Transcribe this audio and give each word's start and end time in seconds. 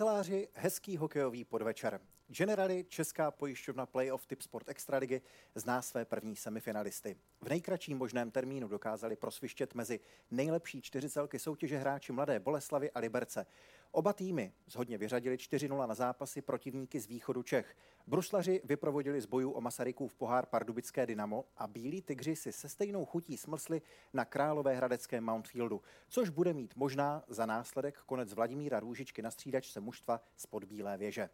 Oceláři, 0.00 0.48
hezký 0.54 0.96
hokejový 0.96 1.44
podvečer. 1.44 2.00
Generali 2.28 2.84
Česká 2.88 3.30
pojišťovna 3.30 3.86
Playoff 3.86 4.26
Tip 4.26 4.42
Sport 4.42 4.68
Extraligy 4.68 5.20
zná 5.54 5.82
své 5.82 6.04
první 6.04 6.36
semifinalisty. 6.36 7.16
V 7.40 7.48
nejkratším 7.48 7.98
možném 7.98 8.30
termínu 8.30 8.68
dokázali 8.68 9.16
prosvištět 9.16 9.74
mezi 9.74 10.00
nejlepší 10.30 10.82
čtyřicelky 10.82 11.38
soutěže 11.38 11.78
hráči 11.78 12.12
Mladé 12.12 12.40
Boleslavy 12.40 12.90
a 12.90 12.98
Liberce. 12.98 13.46
Oba 13.92 14.12
týmy 14.12 14.52
zhodně 14.66 14.98
vyřadili 14.98 15.36
4-0 15.36 15.86
na 15.86 15.94
zápasy 15.94 16.42
protivníky 16.42 17.00
z 17.00 17.06
východu 17.06 17.42
Čech. 17.42 17.76
Bruslaři 18.06 18.60
vyprovodili 18.64 19.20
z 19.20 19.26
bojů 19.26 19.50
o 19.50 19.60
Masarykův 19.60 20.14
pohár 20.14 20.46
Pardubické 20.46 21.06
Dynamo 21.06 21.44
a 21.56 21.66
Bílí 21.66 22.02
tygři 22.02 22.36
si 22.36 22.52
se 22.52 22.68
stejnou 22.68 23.04
chutí 23.04 23.36
smrsli 23.36 23.82
na 24.12 24.24
Králové 24.24 24.74
hradecké 24.76 25.20
Mountfieldu, 25.20 25.82
což 26.08 26.28
bude 26.28 26.52
mít 26.52 26.76
možná 26.76 27.24
za 27.28 27.46
následek 27.46 27.98
konec 28.06 28.32
Vladimíra 28.32 28.80
Růžičky 28.80 29.22
na 29.22 29.30
střídačce 29.30 29.80
mužstva 29.80 30.20
spod 30.36 30.64
Bílé 30.64 30.96
věže. 30.98 31.30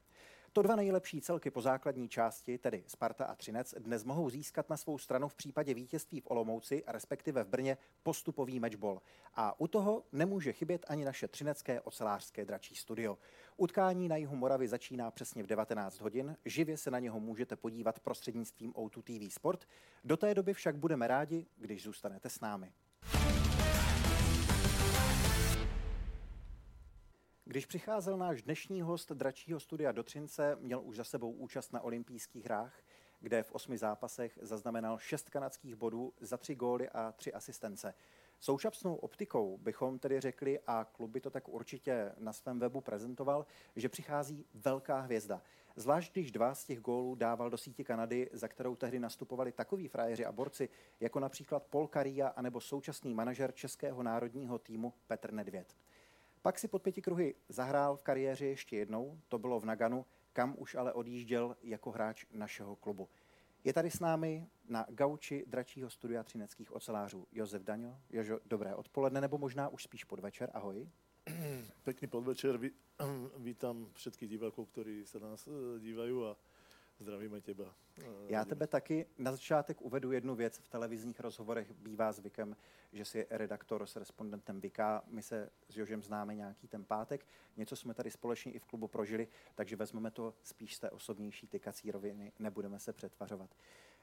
To 0.56 0.62
dva 0.62 0.76
nejlepší 0.76 1.20
celky 1.20 1.50
po 1.50 1.60
základní 1.60 2.08
části, 2.08 2.58
tedy 2.58 2.84
Sparta 2.86 3.24
a 3.24 3.34
Třinec, 3.34 3.74
dnes 3.78 4.04
mohou 4.04 4.30
získat 4.30 4.70
na 4.70 4.76
svou 4.76 4.98
stranu 4.98 5.28
v 5.28 5.34
případě 5.34 5.74
vítězství 5.74 6.20
v 6.20 6.30
Olomouci, 6.30 6.82
respektive 6.86 7.44
v 7.44 7.48
Brně, 7.48 7.78
postupový 8.02 8.60
matchball. 8.60 9.02
A 9.34 9.60
u 9.60 9.66
toho 9.66 10.02
nemůže 10.12 10.52
chybět 10.52 10.86
ani 10.88 11.04
naše 11.04 11.28
třinecké 11.28 11.80
ocelářské 11.80 12.44
dračí 12.44 12.74
studio. 12.74 13.18
Utkání 13.56 14.08
na 14.08 14.16
jihu 14.16 14.36
Moravy 14.36 14.68
začíná 14.68 15.10
přesně 15.10 15.42
v 15.42 15.46
19 15.46 16.00
hodin. 16.00 16.36
Živě 16.44 16.76
se 16.76 16.90
na 16.90 16.98
něho 16.98 17.20
můžete 17.20 17.56
podívat 17.56 18.00
prostřednictvím 18.00 18.72
O2 18.72 19.02
TV 19.02 19.34
Sport. 19.34 19.64
Do 20.04 20.16
té 20.16 20.34
doby 20.34 20.54
však 20.54 20.76
budeme 20.76 21.06
rádi, 21.06 21.46
když 21.56 21.82
zůstanete 21.82 22.28
s 22.28 22.40
námi. 22.40 22.72
Když 27.48 27.66
přicházel 27.66 28.16
náš 28.16 28.42
dnešní 28.42 28.82
host 28.82 29.12
dračího 29.12 29.60
studia 29.60 29.92
do 29.92 30.02
Třince, 30.02 30.56
měl 30.60 30.80
už 30.84 30.96
za 30.96 31.04
sebou 31.04 31.32
účast 31.32 31.72
na 31.72 31.80
olympijských 31.80 32.44
hrách, 32.44 32.82
kde 33.20 33.42
v 33.42 33.52
osmi 33.52 33.78
zápasech 33.78 34.38
zaznamenal 34.42 34.98
šest 34.98 35.30
kanadských 35.30 35.74
bodů 35.74 36.12
za 36.20 36.36
tři 36.36 36.54
góly 36.54 36.88
a 36.88 37.12
tři 37.12 37.32
asistence. 37.32 37.94
Současnou 38.40 38.94
optikou 38.94 39.58
bychom 39.58 39.98
tedy 39.98 40.20
řekli, 40.20 40.60
a 40.66 40.84
klub 40.84 41.10
by 41.10 41.20
to 41.20 41.30
tak 41.30 41.48
určitě 41.48 42.12
na 42.18 42.32
svém 42.32 42.58
webu 42.58 42.80
prezentoval, 42.80 43.46
že 43.76 43.88
přichází 43.88 44.46
velká 44.54 45.00
hvězda. 45.00 45.42
Zvlášť 45.76 46.12
když 46.12 46.32
dva 46.32 46.54
z 46.54 46.64
těch 46.64 46.80
gólů 46.80 47.14
dával 47.14 47.50
do 47.50 47.58
sítě 47.58 47.84
Kanady, 47.84 48.30
za 48.32 48.48
kterou 48.48 48.76
tehdy 48.76 48.98
nastupovali 48.98 49.52
takoví 49.52 49.88
frajeři 49.88 50.24
a 50.24 50.32
borci, 50.32 50.68
jako 51.00 51.20
například 51.20 51.66
Paul 51.66 51.88
Karia 51.88 52.28
anebo 52.28 52.60
současný 52.60 53.14
manažer 53.14 53.52
českého 53.52 54.02
národního 54.02 54.58
týmu 54.58 54.92
Petr 55.06 55.32
Nedvěd. 55.32 55.76
Pak 56.46 56.58
si 56.58 56.68
pod 56.68 56.82
pěti 56.82 57.02
kruhy 57.02 57.34
zahrál 57.48 57.96
v 57.96 58.02
kariéře 58.02 58.46
ještě 58.46 58.76
jednou, 58.76 59.18
to 59.28 59.38
bylo 59.38 59.60
v 59.60 59.64
Naganu, 59.64 60.06
kam 60.32 60.54
už 60.58 60.74
ale 60.74 60.92
odjížděl 60.92 61.56
jako 61.62 61.90
hráč 61.90 62.24
našeho 62.32 62.76
klubu. 62.76 63.08
Je 63.64 63.72
tady 63.72 63.90
s 63.90 64.00
námi 64.00 64.46
na 64.68 64.86
gauči 64.88 65.44
dračího 65.46 65.90
studia 65.90 66.22
třineckých 66.22 66.72
ocelářů 66.72 67.26
Josef 67.32 67.62
Daňo. 67.62 68.00
Jožo, 68.10 68.38
dobré 68.44 68.74
odpoledne, 68.74 69.20
nebo 69.20 69.38
možná 69.38 69.68
už 69.68 69.82
spíš 69.82 70.04
podvečer. 70.04 70.50
Ahoj. 70.54 70.88
Pekný 71.84 72.08
podvečer. 72.08 72.60
Vítám 73.38 73.86
všetkých 73.94 74.28
divákov, 74.28 74.68
ktorí 74.70 75.02
sa 75.02 75.18
nás 75.18 75.50
eh, 75.50 75.80
dívajú 75.82 76.30
a 76.30 76.38
Zdravíme 76.98 77.40
těba. 77.40 77.74
Já 78.28 78.44
tebe 78.44 78.66
taky 78.66 79.06
na 79.18 79.32
začátek 79.32 79.82
uvedu 79.82 80.12
jednu 80.12 80.34
věc. 80.34 80.58
V 80.58 80.68
televizních 80.68 81.20
rozhovorech 81.20 81.72
bývá 81.72 82.12
zvykem, 82.12 82.56
že 82.92 83.04
si 83.04 83.26
redaktor 83.30 83.86
s 83.86 83.96
respondentem 83.96 84.60
vyká. 84.60 85.02
My 85.06 85.22
se 85.22 85.50
s 85.68 85.76
Jožem 85.76 86.02
známe 86.02 86.34
nějaký 86.34 86.68
ten 86.68 86.84
pátek. 86.84 87.26
Něco 87.56 87.76
jsme 87.76 87.94
tady 87.94 88.10
společně 88.10 88.52
i 88.52 88.58
v 88.58 88.64
klubu 88.64 88.88
prožili, 88.88 89.28
takže 89.54 89.76
vezmeme 89.76 90.10
to 90.10 90.34
spíš 90.42 90.76
z 90.76 90.78
té 90.78 90.90
osobnější 90.90 91.46
tykací 91.46 91.90
roviny. 91.90 92.32
Nebudeme 92.38 92.78
se 92.78 92.92
přetvařovat. 92.92 93.50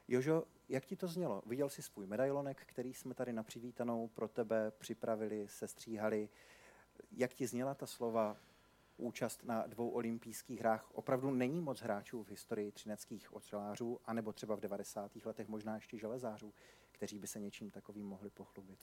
Jožo, 0.08 0.44
jak 0.68 0.84
ti 0.84 0.96
to 0.96 1.08
znělo? 1.08 1.42
Viděl 1.46 1.68
jsi 1.68 1.82
svůj 1.82 2.06
medailonek, 2.06 2.62
který 2.66 2.94
jsme 2.94 3.14
tady 3.14 3.32
na 3.32 3.42
přivítanou 3.42 4.08
pro 4.08 4.28
tebe 4.28 4.70
připravili, 4.78 5.48
sestříhali. 5.48 6.28
Jak 7.12 7.34
ti 7.34 7.46
zněla 7.46 7.74
ta 7.74 7.86
slova 7.86 8.36
účast 8.96 9.44
na 9.44 9.66
dvou 9.66 9.88
olympijských 9.88 10.60
hrách. 10.60 10.90
Opravdu 10.94 11.30
není 11.30 11.60
moc 11.60 11.80
hráčů 11.80 12.22
v 12.22 12.30
historii 12.30 12.72
třineckých 12.72 13.34
ocelářů, 13.36 14.00
anebo 14.04 14.32
třeba 14.32 14.56
v 14.56 14.60
90. 14.60 15.10
letech 15.24 15.48
možná 15.48 15.74
ještě 15.74 15.98
železářů, 15.98 16.52
kteří 16.92 17.18
by 17.18 17.26
se 17.26 17.40
něčím 17.40 17.70
takovým 17.70 18.06
mohli 18.06 18.30
pochlubit. 18.30 18.78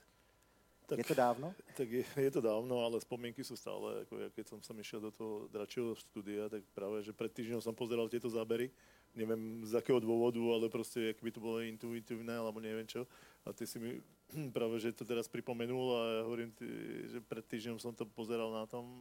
Tak, 0.91 0.97
je 0.97 1.03
to 1.03 1.13
dávno? 1.13 1.55
Tak 1.77 1.88
je, 1.89 2.03
je 2.03 2.31
to 2.31 2.41
dávno, 2.41 2.83
ale 2.83 3.00
spomienky 3.00 3.47
sú 3.47 3.55
stále, 3.55 4.03
ako 4.03 4.27
ja 4.27 4.27
keď 4.27 4.45
som 4.51 4.59
sa 4.59 4.75
išiel 4.75 5.00
do 5.00 5.11
toho 5.16 5.47
dračieho 5.47 5.95
studia, 5.95 6.51
tak 6.51 6.67
práve, 6.75 7.00
že 7.00 7.16
pred 7.16 7.31
týždňom 7.31 7.63
som 7.63 7.71
pozeral 7.71 8.11
tieto 8.11 8.27
zábery, 8.27 8.67
neviem 9.16 9.63
z 9.63 9.71
akého 9.71 10.03
dôvodu, 10.03 10.44
ale 10.51 10.67
proste, 10.67 11.16
ak 11.16 11.23
by 11.23 11.31
to 11.31 11.39
bolo 11.39 11.63
intuitívne, 11.63 12.35
alebo 12.35 12.59
neviem 12.59 12.83
čo. 12.83 13.07
A 13.47 13.55
ty 13.55 13.63
si 13.63 13.79
mi 13.79 14.03
práve, 14.57 14.83
že 14.83 14.91
to 14.91 15.07
teraz 15.07 15.31
pripomenul 15.31 15.95
a 15.95 16.01
ja 16.19 16.21
hovorím, 16.27 16.51
ty, 16.59 16.67
že 17.07 17.23
pred 17.23 17.47
týždňom 17.47 17.79
som 17.79 17.95
to 17.95 18.03
pozeral 18.03 18.51
na 18.51 18.67
tom 18.67 19.00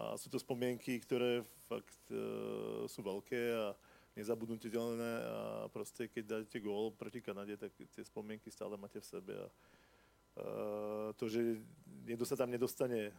a 0.00 0.16
sú 0.16 0.32
to 0.32 0.40
spomienky, 0.40 0.96
ktoré 0.96 1.44
fakt 1.68 2.08
uh, 2.08 2.88
sú 2.88 3.04
veľké 3.04 3.40
a 3.52 3.76
nezabudnutelné 4.16 5.12
a 5.22 5.38
proste 5.68 6.08
keď 6.08 6.24
dáte 6.40 6.58
gól 6.58 6.90
proti 6.96 7.20
Kanade, 7.20 7.54
tak 7.60 7.76
tie 7.76 8.02
spomienky 8.02 8.50
stále 8.50 8.80
máte 8.80 8.98
v 8.98 9.06
sebe 9.06 9.32
a 9.36 9.46
uh, 9.46 11.08
to, 11.14 11.28
že 11.28 11.60
niekto 12.08 12.24
sa 12.24 12.34
tam 12.34 12.50
nedostane, 12.50 13.12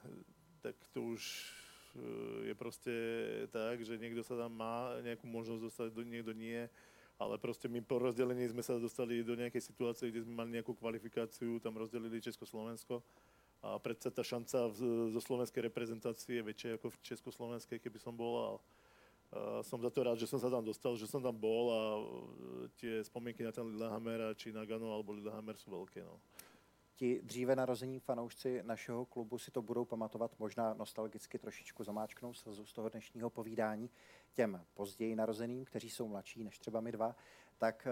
tak 0.65 0.75
to 0.91 1.15
už 1.15 1.21
uh, 1.95 2.49
je 2.49 2.53
proste 2.57 2.93
tak, 3.53 3.85
že 3.85 4.01
niekto 4.01 4.25
sa 4.25 4.35
tam 4.35 4.57
má 4.57 4.97
nejakú 5.05 5.29
možnosť 5.29 5.61
dostať, 5.61 5.89
niekto 6.01 6.33
nie 6.33 6.65
ale 7.21 7.37
proste 7.37 7.69
my 7.69 7.85
po 7.85 8.01
rozdelení 8.01 8.49
sme 8.49 8.65
sa 8.65 8.81
dostali 8.81 9.21
do 9.21 9.37
nejakej 9.37 9.61
situácie, 9.61 10.09
kde 10.09 10.25
sme 10.25 10.41
mali 10.41 10.57
nejakú 10.57 10.73
kvalifikáciu, 10.73 11.61
tam 11.61 11.77
rozdelili 11.77 12.17
Československo 12.17 12.97
a 13.61 13.77
predsa 13.77 14.09
tá 14.09 14.25
šanca 14.25 14.73
v, 14.73 15.13
zo 15.13 15.22
slovenskej 15.22 15.61
reprezentácie 15.69 16.41
je 16.41 16.47
väčšia 16.49 16.69
ako 16.81 16.89
v 16.89 17.01
československej, 17.05 17.77
keby 17.77 18.01
som 18.01 18.17
bol 18.17 18.33
a, 18.33 18.47
a 18.49 19.61
som 19.61 19.77
za 19.77 19.94
to 19.94 20.01
rád, 20.01 20.17
že 20.17 20.25
som 20.25 20.41
sa 20.41 20.49
tam 20.49 20.66
dostal, 20.66 20.97
že 20.97 21.05
som 21.05 21.22
tam 21.22 21.38
bol 21.38 21.69
a 21.69 21.81
e, 21.81 22.01
tie 22.81 22.94
spomienky 23.05 23.45
na 23.45 23.53
ten 23.53 23.69
Lillehammer 23.69 24.33
či 24.33 24.49
na 24.49 24.66
Gano 24.66 24.89
alebo 24.89 25.13
Lillehammer 25.13 25.53
sú 25.61 25.69
veľké. 25.69 26.01
No. 26.01 26.17
Ti 26.97 27.22
dříve 27.23 27.55
narození 27.55 27.99
fanoušci 27.99 28.61
našeho 28.63 29.05
klubu 29.05 29.38
si 29.38 29.51
to 29.51 29.61
budou 29.61 29.85
pamatovat, 29.85 30.39
možná 30.39 30.73
nostalgicky 30.73 31.38
trošičku 31.39 31.83
zamáčknou 31.83 32.33
slzu 32.33 32.66
z 32.66 32.73
toho 32.73 32.89
dnešního 32.89 33.29
povídání. 33.29 33.89
Těm 34.33 34.66
později 34.73 35.16
narozeným, 35.16 35.66
kteří 35.66 35.89
jsou 35.89 36.07
mladší 36.07 36.43
než 36.43 36.59
třeba 36.59 36.81
my 36.81 36.91
dva, 36.91 37.16
tak 37.57 37.88
e, 37.88 37.91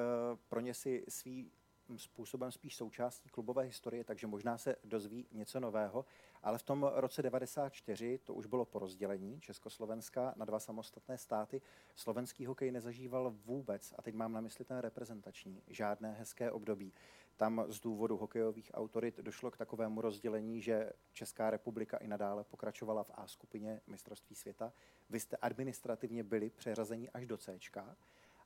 pro 0.50 0.59
ně 0.59 0.74
si 0.74 1.06
svý 1.09 1.51
způsobem 1.97 2.51
spíš 2.51 2.75
součástí 2.75 3.29
klubové 3.29 3.63
historie, 3.63 4.03
takže 4.03 4.27
možná 4.27 4.57
se 4.57 4.75
dozví 4.83 5.27
něco 5.31 5.59
nového. 5.59 6.05
Ale 6.44 6.57
v 6.57 6.63
tom 6.63 6.91
roce 6.94 7.22
94 7.22 8.17
to 8.17 8.33
už 8.33 8.45
bylo 8.45 8.66
po 8.66 8.79
rozdělení 8.79 9.41
Československa 9.41 10.33
na 10.36 10.45
dva 10.45 10.59
samostatné 10.59 11.18
státy. 11.18 11.62
Slovenský 11.95 12.45
hokej 12.45 12.71
nezažíval 12.71 13.33
vůbec, 13.45 13.94
a 13.97 14.01
teď 14.01 14.15
mám 14.15 14.33
na 14.33 14.41
mysli 14.41 14.65
ten 14.65 14.77
reprezentační, 14.77 15.63
žádné 15.68 16.13
hezké 16.13 16.51
období. 16.51 16.94
Tam 17.38 17.65
z 17.68 17.80
důvodu 17.80 18.18
hokejových 18.18 18.71
autorit 18.74 19.18
došlo 19.18 19.51
k 19.51 19.57
takovému 19.57 20.01
rozdělení, 20.01 20.62
že 20.62 20.92
Česká 21.13 21.50
republika 21.50 21.97
i 21.97 22.07
nadále 22.07 22.44
pokračovala 22.44 23.03
v 23.03 23.12
A 23.13 23.27
skupině 23.27 23.81
mistrovství 23.88 24.35
světa. 24.35 24.74
Vy 25.09 25.19
jste 25.19 25.38
administrativně 25.38 26.24
byli 26.24 26.50
přeřazeni 26.50 27.09
až 27.09 27.27
do 27.27 27.38
C. 27.38 27.59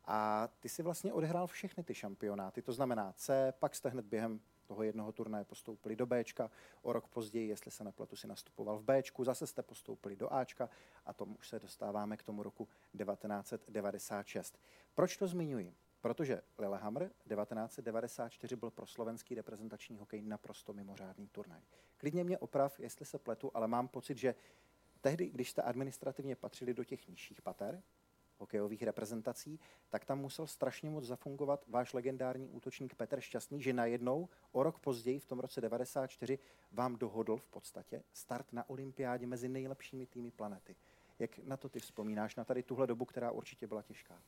A 0.05 0.49
ty 0.59 0.69
si 0.69 0.83
vlastně 0.83 1.13
odehrál 1.13 1.47
všechny 1.47 1.83
ty 1.83 1.93
šampionáty, 1.93 2.61
to 2.61 2.73
znamená 2.73 3.13
C, 3.13 3.53
pak 3.59 3.75
jste 3.75 3.89
hned 3.89 4.05
během 4.05 4.39
toho 4.65 4.83
jednoho 4.83 5.11
turnaje 5.11 5.45
postoupili 5.45 5.95
do 5.95 6.05
Bčka, 6.05 6.51
o 6.81 6.93
rok 6.93 7.07
později, 7.07 7.47
jestli 7.47 7.71
se 7.71 7.83
nepletu, 7.83 8.15
si 8.15 8.27
nastupoval 8.27 8.77
v 8.79 8.83
Bčku, 8.83 9.23
zase 9.23 9.47
jste 9.47 9.63
postoupili 9.63 10.15
do 10.15 10.33
Ačka 10.33 10.69
a 11.05 11.13
tomu 11.13 11.35
už 11.35 11.47
se 11.47 11.59
dostáváme 11.59 12.17
k 12.17 12.23
tomu 12.23 12.43
roku 12.43 12.67
1996. 12.97 14.59
Proč 14.95 15.17
to 15.17 15.27
zmiňuji? 15.27 15.75
Protože 16.01 16.41
Lillehammer 16.57 17.11
1994 17.27 18.55
byl 18.55 18.71
pro 18.71 18.85
slovenský 18.85 19.35
reprezentační 19.35 19.97
hokej 19.97 20.21
naprosto 20.21 20.73
mimořádný 20.73 21.27
turnaj. 21.27 21.61
Klidně 21.97 22.23
mě 22.23 22.37
oprav, 22.37 22.79
jestli 22.79 23.05
se 23.05 23.19
pletu, 23.19 23.51
ale 23.53 23.67
mám 23.67 23.87
pocit, 23.87 24.17
že 24.17 24.35
tehdy, 25.01 25.29
když 25.29 25.49
jste 25.49 25.61
administrativně 25.61 26.35
patřili 26.35 26.73
do 26.73 26.83
těch 26.83 27.07
nižších 27.07 27.41
pater, 27.41 27.83
hokejových 28.43 28.83
reprezentací, 28.83 29.59
tak 29.89 30.05
tam 30.05 30.19
musel 30.19 30.47
strašně 30.47 30.89
moc 30.89 31.03
zafungovat 31.03 31.65
váš 31.67 31.93
legendární 31.93 32.49
útočník 32.49 32.95
Petr 32.95 33.21
Šťastný, 33.21 33.63
že 33.63 33.73
najednou 33.73 34.29
o 34.51 34.63
rok 34.63 34.79
později, 34.79 35.19
v 35.19 35.25
tom 35.25 35.39
roce 35.39 35.61
94, 35.61 36.39
vám 36.71 36.95
dohodl 36.95 37.37
v 37.37 37.47
podstatě 37.47 38.03
start 38.13 38.53
na 38.53 38.69
olympiádě 38.69 39.27
mezi 39.27 39.49
nejlepšími 39.49 40.05
týmy 40.05 40.31
planety. 40.31 40.75
Jak 41.19 41.39
na 41.39 41.57
to 41.57 41.69
ty 41.69 41.79
vzpomínáš, 41.79 42.35
na 42.35 42.43
tady 42.43 42.63
tuhle 42.63 42.87
dobu, 42.87 43.05
která 43.05 43.31
určitě 43.31 43.67
byla 43.67 43.81
těžká? 43.81 44.21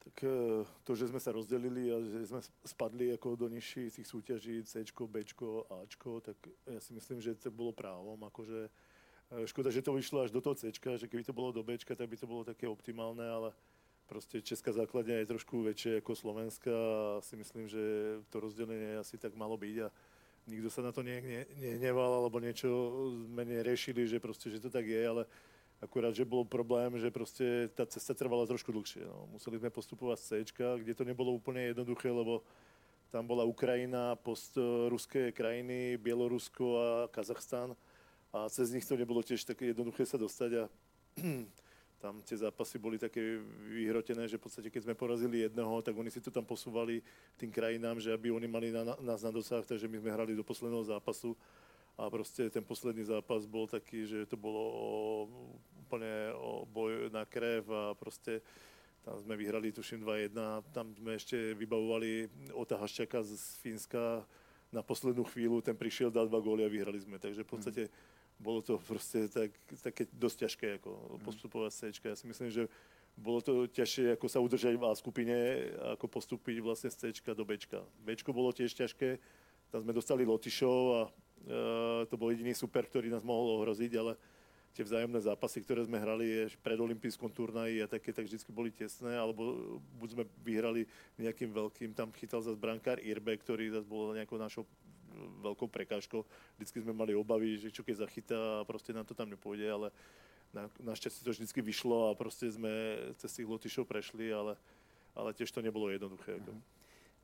Tak 0.00 0.24
eh, 0.24 0.64
to, 0.80 0.96
že 0.96 1.12
sme 1.12 1.20
sa 1.20 1.28
rozdelili 1.28 1.92
a 1.92 2.00
že 2.00 2.32
sme 2.32 2.40
spadli 2.64 3.12
ako 3.12 3.36
do 3.36 3.52
nižších 3.52 4.00
súťaží 4.00 4.64
C, 4.64 4.80
B, 4.88 5.20
A, 5.20 5.84
tak 6.24 6.36
ja 6.64 6.80
si 6.80 6.96
myslím, 6.96 7.20
že 7.20 7.36
to 7.36 7.52
bolo 7.52 7.76
právom. 7.76 8.16
Akože 8.24 8.72
Škoda, 9.30 9.70
že 9.70 9.86
to 9.86 9.94
vyšlo 9.94 10.26
až 10.26 10.34
do 10.34 10.42
toho 10.42 10.58
C, 10.58 10.74
že 10.74 11.06
keby 11.06 11.22
to 11.22 11.30
bolo 11.30 11.54
do 11.54 11.62
B, 11.62 11.78
tak 11.78 11.94
by 11.94 12.16
to 12.18 12.26
bolo 12.26 12.42
také 12.42 12.66
optimálne, 12.66 13.22
ale 13.22 13.54
proste 14.10 14.42
česká 14.42 14.74
základňa 14.74 15.22
je 15.22 15.30
trošku 15.30 15.62
väčšia 15.62 16.02
ako 16.02 16.18
Slovenska 16.18 16.74
a 16.74 17.22
si 17.22 17.38
myslím, 17.38 17.70
že 17.70 17.78
to 18.34 18.42
rozdelenie 18.42 18.98
asi 18.98 19.14
tak 19.14 19.38
malo 19.38 19.54
byť 19.54 19.86
a 19.86 19.88
nikto 20.50 20.66
sa 20.66 20.82
na 20.82 20.90
to 20.90 21.06
nehneval 21.06 22.18
alebo 22.18 22.42
niečo 22.42 22.66
sme 23.30 23.46
neriešili, 23.46 24.10
že 24.10 24.18
proste, 24.18 24.50
že 24.50 24.58
to 24.58 24.66
tak 24.66 24.82
je, 24.82 24.98
ale 24.98 25.22
akurát, 25.78 26.10
že 26.10 26.26
bol 26.26 26.42
problém, 26.42 26.98
že 26.98 27.14
proste 27.14 27.70
tá 27.78 27.86
cesta 27.86 28.18
trvala 28.18 28.50
trošku 28.50 28.74
dlhšie. 28.74 29.06
No. 29.06 29.30
Museli 29.30 29.62
sme 29.62 29.70
postupovať 29.70 30.18
z 30.18 30.26
C, 30.26 30.58
kde 30.58 30.90
to 30.90 31.06
nebolo 31.06 31.30
úplne 31.30 31.70
jednoduché, 31.70 32.10
lebo 32.10 32.42
tam 33.14 33.30
bola 33.30 33.46
Ukrajina, 33.46 34.18
post-ruské 34.18 35.30
krajiny, 35.30 35.94
Bielorusko 36.02 36.66
a 36.82 36.86
Kazachstan 37.14 37.78
a 38.30 38.46
cez 38.48 38.70
nich 38.70 38.86
to 38.86 38.94
nebolo 38.94 39.22
tiež 39.22 39.42
také 39.42 39.74
jednoduché 39.74 40.06
sa 40.06 40.14
dostať 40.18 40.50
a 40.62 40.64
tam 42.02 42.22
tie 42.24 42.36
zápasy 42.38 42.80
boli 42.80 42.96
také 42.96 43.42
vyhrotené, 43.68 44.24
že 44.24 44.40
v 44.40 44.44
podstate 44.48 44.72
keď 44.72 44.88
sme 44.88 44.94
porazili 44.96 45.44
jedného, 45.44 45.82
tak 45.84 45.92
oni 45.92 46.08
si 46.08 46.22
to 46.22 46.32
tam 46.32 46.46
posúvali 46.46 47.04
tým 47.36 47.52
krajinám, 47.52 48.00
že 48.00 48.14
aby 48.14 48.32
oni 48.32 48.48
mali 48.48 48.72
na, 48.72 48.96
nás 49.04 49.20
na 49.20 49.28
dosah, 49.28 49.60
takže 49.66 49.84
my 49.90 50.00
sme 50.00 50.10
hrali 50.14 50.32
do 50.32 50.46
posledného 50.46 50.86
zápasu 50.88 51.36
a 52.00 52.08
proste 52.08 52.48
ten 52.48 52.64
posledný 52.64 53.04
zápas 53.04 53.44
bol 53.44 53.68
taký, 53.68 54.08
že 54.08 54.24
to 54.24 54.40
bolo 54.40 54.62
o, 54.62 54.88
úplne 55.84 56.32
o 56.40 56.64
boj 56.64 57.12
na 57.12 57.28
krev 57.28 57.68
a 57.68 57.92
proste 57.92 58.40
tam 59.04 59.16
sme 59.16 59.36
vyhrali, 59.36 59.72
tuším, 59.72 60.04
2-1. 60.04 60.36
Tam 60.76 60.92
sme 60.92 61.16
ešte 61.16 61.56
vybavovali 61.56 62.28
Ota 62.52 62.76
Haščaka 62.76 63.24
z 63.24 63.32
Fínska 63.64 64.24
na 64.68 64.84
poslednú 64.84 65.24
chvíľu. 65.24 65.64
Ten 65.64 65.72
prišiel, 65.72 66.12
dal 66.12 66.28
dva 66.28 66.36
góly 66.36 66.68
a 66.68 66.70
vyhrali 66.72 67.00
sme. 67.00 67.16
Takže 67.16 67.44
v 67.44 67.48
podstate 67.48 67.82
bolo 68.40 68.64
to 68.64 68.80
proste 68.80 69.28
tak, 69.28 69.52
také 69.84 70.08
dosť 70.16 70.36
ťažké 70.48 70.66
ako 70.80 70.90
mm. 70.90 71.22
postupovať 71.28 71.70
C. 71.76 71.80
Ja 72.00 72.16
si 72.16 72.24
myslím, 72.24 72.48
že 72.48 72.64
bolo 73.20 73.44
to 73.44 73.68
ťažšie 73.68 74.16
ako 74.16 74.26
sa 74.26 74.40
udržať 74.40 74.74
v 74.80 74.84
A 74.88 74.96
skupine, 74.96 75.36
ako 75.92 76.08
postúpiť 76.08 76.64
vlastne 76.64 76.88
z 76.88 77.12
C 77.12 77.20
do 77.36 77.44
B. 77.44 77.60
B 78.00 78.08
bolo 78.32 78.50
tiež 78.50 78.72
ťažké, 78.72 79.20
tam 79.68 79.80
sme 79.84 79.92
dostali 79.92 80.24
Lotyšov 80.24 80.80
a 80.96 81.00
e, 81.04 81.10
to 82.08 82.16
bol 82.16 82.32
jediný 82.32 82.56
super, 82.56 82.88
ktorý 82.88 83.12
nás 83.12 83.22
mohol 83.22 83.60
ohroziť, 83.60 83.92
ale 84.00 84.16
tie 84.74 84.86
vzájomné 84.86 85.18
zápasy, 85.18 85.66
ktoré 85.66 85.82
sme 85.82 85.98
hrali 85.98 86.46
pred 86.62 86.78
olympijskom 86.78 87.30
turnaji 87.34 87.82
a 87.82 87.90
také, 87.90 88.14
tak 88.14 88.26
vždy 88.26 88.38
boli 88.54 88.70
tesné, 88.70 89.18
alebo 89.18 89.78
buď 89.98 90.08
sme 90.14 90.24
vyhrali 90.46 90.86
nejakým 91.18 91.50
veľkým, 91.50 91.90
tam 91.90 92.14
chytal 92.14 92.38
zase 92.38 92.58
brankár 92.58 93.02
Irbe, 93.02 93.34
ktorý 93.34 93.74
zase 93.74 93.86
bol 93.90 94.14
nejakou 94.14 94.38
našou 94.38 94.62
veľkou 95.42 95.66
prekážkou. 95.68 96.24
Vždycky 96.56 96.80
sme 96.80 96.92
mali 96.92 97.14
obavy, 97.14 97.58
že 97.58 97.70
čo 97.70 97.82
keď 97.82 98.06
zachytá 98.06 98.60
a 98.60 98.66
proste 98.66 98.92
nám 98.92 99.04
to 99.04 99.14
tam 99.14 99.30
nepôjde, 99.30 99.66
ale 99.70 99.88
na, 100.52 100.70
našťastie 100.82 101.24
to 101.24 101.30
vždycky 101.30 101.62
vyšlo 101.62 102.10
a 102.10 102.18
proste 102.18 102.50
sme 102.50 102.70
cez 103.18 103.30
tých 103.34 103.46
Lotyšov 103.46 103.86
prešli, 103.86 104.32
ale, 104.32 104.56
ale 105.14 105.34
tiež 105.34 105.50
to 105.50 105.62
nebolo 105.62 105.90
jednoduché. 105.90 106.38
Mm-hmm. 106.38 106.62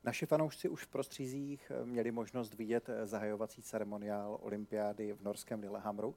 Naši 0.03 0.25
fanoušci 0.25 0.69
už 0.69 0.83
v 0.83 0.87
prostřízích 0.87 1.71
měli 1.83 2.11
možnost 2.11 2.53
vidět 2.53 2.89
zahajovací 3.03 3.61
ceremoniál 3.61 4.37
olympiády 4.41 5.13
v 5.13 5.21
norském 5.21 5.59
Lillehammeru. 5.59 6.15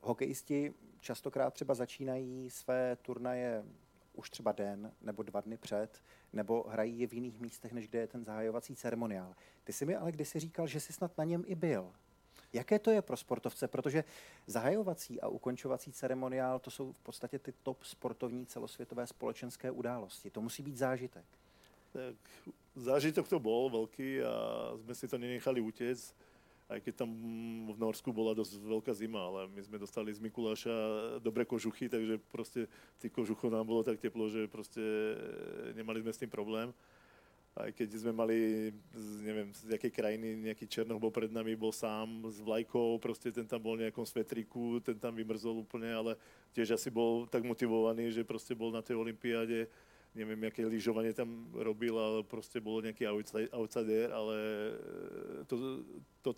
Hokejisti 0.00 0.74
častokrát 1.00 1.54
třeba 1.54 1.74
začínají 1.74 2.50
své 2.50 2.96
turnaje 2.96 3.64
už 4.14 4.30
třeba 4.30 4.52
den 4.52 4.92
nebo 5.00 5.22
dva 5.22 5.40
dny 5.40 5.56
před, 5.56 6.02
nebo 6.32 6.64
hrají 6.68 7.00
je 7.00 7.06
v 7.06 7.12
jiných 7.12 7.40
místech, 7.40 7.72
než 7.72 7.88
kde 7.88 7.98
je 7.98 8.06
ten 8.06 8.24
zahajovací 8.24 8.76
ceremoniál. 8.76 9.34
Ty 9.64 9.72
jsi 9.72 9.86
mi 9.86 9.96
ale 9.96 10.12
kdysi 10.12 10.40
říkal, 10.40 10.66
že 10.66 10.80
jsi 10.80 10.92
snad 10.92 11.18
na 11.18 11.24
něm 11.24 11.44
i 11.46 11.54
byl. 11.54 11.92
Jaké 12.52 12.78
to 12.78 12.90
je 12.90 13.02
pro 13.02 13.16
sportovce? 13.16 13.68
Protože 13.68 14.04
zahajovací 14.46 15.20
a 15.20 15.28
ukončovací 15.28 15.92
ceremoniál 15.92 16.58
to 16.58 16.70
jsou 16.70 16.92
v 16.92 17.00
podstatě 17.00 17.38
ty 17.38 17.52
top 17.62 17.84
sportovní 17.84 18.46
celosvětové 18.46 19.06
společenské 19.06 19.70
události. 19.70 20.30
To 20.30 20.40
musí 20.40 20.62
být 20.62 20.76
zážitek. 20.76 21.24
Tak 21.92 22.14
zážitok 22.74 23.28
to 23.28 23.38
bol 23.38 23.70
veľký 23.70 24.26
a 24.26 24.34
sme 24.82 24.94
si 24.98 25.06
to 25.06 25.14
nenechali 25.14 25.62
utiecť 25.62 26.10
aj 26.64 26.80
keď 26.80 27.04
tam 27.04 27.10
v 27.68 27.76
Norsku 27.76 28.08
bola 28.08 28.32
dosť 28.32 28.56
veľká 28.56 28.92
zima, 28.96 29.20
ale 29.20 29.52
my 29.52 29.60
sme 29.60 29.76
dostali 29.76 30.08
z 30.16 30.20
Mikuláša 30.24 30.74
dobre 31.20 31.44
kožuchy, 31.44 31.92
takže 31.92 32.16
proste 32.32 32.64
tých 32.96 33.12
kožuchov 33.12 33.52
nám 33.52 33.68
bolo 33.68 33.84
tak 33.84 34.00
teplo, 34.00 34.32
že 34.32 34.48
proste 34.48 34.80
nemali 35.76 36.00
sme 36.00 36.12
s 36.12 36.20
tým 36.24 36.32
problém. 36.32 36.72
Aj 37.54 37.70
keď 37.70 37.86
sme 37.94 38.10
mali, 38.10 38.38
neviem, 39.22 39.54
z 39.54 39.78
jakej 39.78 39.92
krajiny, 39.94 40.50
nejaký 40.50 40.66
Černoch 40.66 40.98
bol 40.98 41.14
pred 41.14 41.30
nami, 41.30 41.54
bol 41.54 41.70
sám 41.70 42.26
s 42.26 42.42
vlajkou, 42.42 42.98
proste 42.98 43.30
ten 43.30 43.46
tam 43.46 43.62
bol 43.62 43.78
v 43.78 43.86
nejakom 43.86 44.02
svetriku, 44.02 44.82
ten 44.82 44.98
tam 44.98 45.14
vymrzol 45.14 45.62
úplne, 45.62 45.86
ale 45.86 46.12
tiež 46.50 46.74
asi 46.74 46.90
bol 46.90 47.30
tak 47.30 47.46
motivovaný, 47.46 48.10
že 48.10 48.26
proste 48.26 48.58
bol 48.58 48.74
na 48.74 48.82
tej 48.82 48.98
olympiáde 48.98 49.70
neviem, 50.14 50.38
aké 50.46 50.62
lyžovanie 50.62 51.10
tam 51.10 51.50
robil, 51.50 51.98
ale 51.98 52.22
proste 52.22 52.62
bolo 52.62 52.86
nejaký 52.86 53.04
outsider, 53.50 54.14
ale 54.14 54.36
e, 54.38 55.44
to, 55.50 55.82
to 56.22 56.30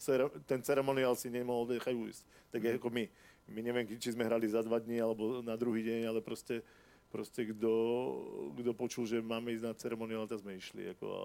ten 0.49 0.65
ceremoniál 0.65 1.13
si 1.13 1.29
nemohol 1.29 1.69
nechať 1.77 1.93
ujsť. 1.93 2.23
Tak 2.51 2.61
mm. 2.65 2.77
ako 2.81 2.89
my. 2.91 3.05
My 3.47 3.61
neviem, 3.63 3.87
či 4.01 4.11
sme 4.11 4.27
hrali 4.27 4.49
za 4.51 4.65
dva 4.65 4.83
dní 4.83 4.99
alebo 4.99 5.39
na 5.45 5.55
druhý 5.55 5.85
deň, 5.87 6.11
ale 6.11 6.19
proste, 6.25 6.67
proste 7.13 7.47
kto, 7.47 7.71
kto 8.59 8.71
počul, 8.75 9.07
že 9.07 9.23
máme 9.23 9.55
ísť 9.55 9.65
na 9.71 9.75
ceremoniál, 9.77 10.27
tak 10.27 10.43
sme 10.43 10.59
išli. 10.59 10.97
Ako, 10.97 11.07
a 11.07 11.23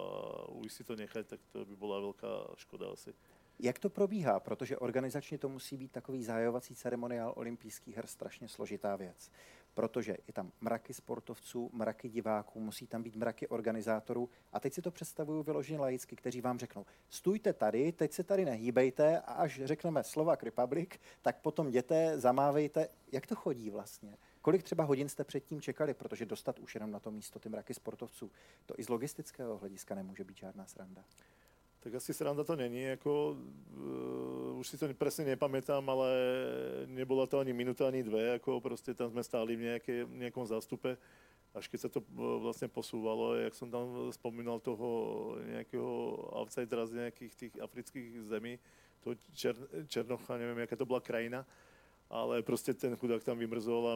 ujsť 0.61 0.75
si 0.75 0.83
to 0.85 0.93
nechať, 0.93 1.23
tak 1.25 1.39
to 1.49 1.65
by 1.65 1.75
bola 1.79 1.97
veľká 2.03 2.61
škoda 2.61 2.93
asi. 2.93 3.15
Jak 3.61 3.79
to 3.79 3.89
probíhá? 3.89 4.39
Protože 4.39 4.77
organizačně 4.77 5.37
to 5.37 5.49
musí 5.49 5.77
být 5.77 5.91
takový 5.91 6.23
zahajovací 6.23 6.75
ceremoniál 6.75 7.33
olympijských 7.35 7.95
her 7.95 8.07
strašně 8.07 8.47
složitá 8.47 8.95
věc 8.95 9.31
protože 9.73 10.17
je 10.27 10.33
tam 10.33 10.51
mraky 10.61 10.93
sportovců, 10.93 11.69
mraky 11.73 12.09
diváků, 12.09 12.59
musí 12.59 12.87
tam 12.87 13.03
být 13.03 13.15
mraky 13.15 13.47
organizátorů. 13.47 14.29
A 14.53 14.59
teď 14.59 14.73
si 14.73 14.81
to 14.81 14.91
představuju 14.91 15.43
vyloženě 15.43 15.79
laicky, 15.79 16.15
kteří 16.15 16.41
vám 16.41 16.59
řeknou, 16.59 16.85
stůjte 17.09 17.53
tady, 17.53 17.91
teď 17.91 18.13
se 18.13 18.23
tady 18.23 18.45
nehýbejte 18.45 19.19
a 19.19 19.33
až 19.33 19.61
řekneme 19.63 20.03
Slovak 20.03 20.43
Republic, 20.43 20.89
tak 21.21 21.41
potom 21.41 21.67
jděte, 21.67 22.19
zamávejte. 22.19 22.87
Jak 23.11 23.27
to 23.27 23.35
chodí 23.35 23.69
vlastně? 23.69 24.17
Kolik 24.41 24.63
třeba 24.63 24.83
hodin 24.83 25.09
jste 25.09 25.23
předtím 25.23 25.61
čekali, 25.61 25.93
protože 25.93 26.25
dostat 26.25 26.59
už 26.59 26.75
jenom 26.75 26.91
na 26.91 26.99
to 26.99 27.11
místo 27.11 27.39
ty 27.39 27.49
mraky 27.49 27.73
sportovců, 27.73 28.31
to 28.65 28.73
i 28.77 28.83
z 28.83 28.89
logistického 28.89 29.57
hlediska 29.57 29.95
nemůže 29.95 30.23
být 30.23 30.37
žádná 30.37 30.65
sranda. 30.65 31.03
Tak 31.81 31.97
asi 31.97 32.13
sranda 32.13 32.45
to 32.45 32.53
není, 32.53 32.93
ako, 32.93 33.33
uh, 33.33 34.61
už 34.61 34.65
si 34.69 34.77
to 34.77 34.85
presne 34.93 35.33
nepamätám, 35.33 35.81
ale 35.81 36.09
nebola 36.85 37.25
to 37.25 37.41
ani 37.41 37.57
minúta, 37.57 37.89
ani 37.89 38.05
dve, 38.05 38.37
ako 38.37 38.61
proste 38.61 38.93
tam 38.93 39.09
sme 39.09 39.25
stáli 39.25 39.57
v 39.57 39.73
nejaké, 39.73 40.05
nejakom 40.05 40.45
zástupe, 40.45 40.93
až 41.57 41.65
keď 41.65 41.79
sa 41.81 41.89
to 41.89 42.05
uh, 42.05 42.37
vlastne 42.37 42.69
posúvalo, 42.69 43.33
jak 43.33 43.57
som 43.57 43.73
tam 43.73 44.13
spomínal 44.13 44.61
toho 44.61 44.87
nejakého 45.41 46.21
outsidera 46.37 46.85
z 46.85 47.01
nejakých 47.01 47.33
tých 47.33 47.53
afrických 47.57 48.29
zemí, 48.29 48.61
toho 49.01 49.17
Čer, 49.33 49.57
Černocha, 49.89 50.37
neviem, 50.37 50.61
aká 50.61 50.77
to 50.77 50.85
bola 50.85 51.01
krajina, 51.01 51.41
ale 52.13 52.45
proste 52.45 52.77
ten 52.77 52.93
chudák 52.93 53.25
tam 53.25 53.41
vymrzol 53.41 53.83
a 53.89 53.95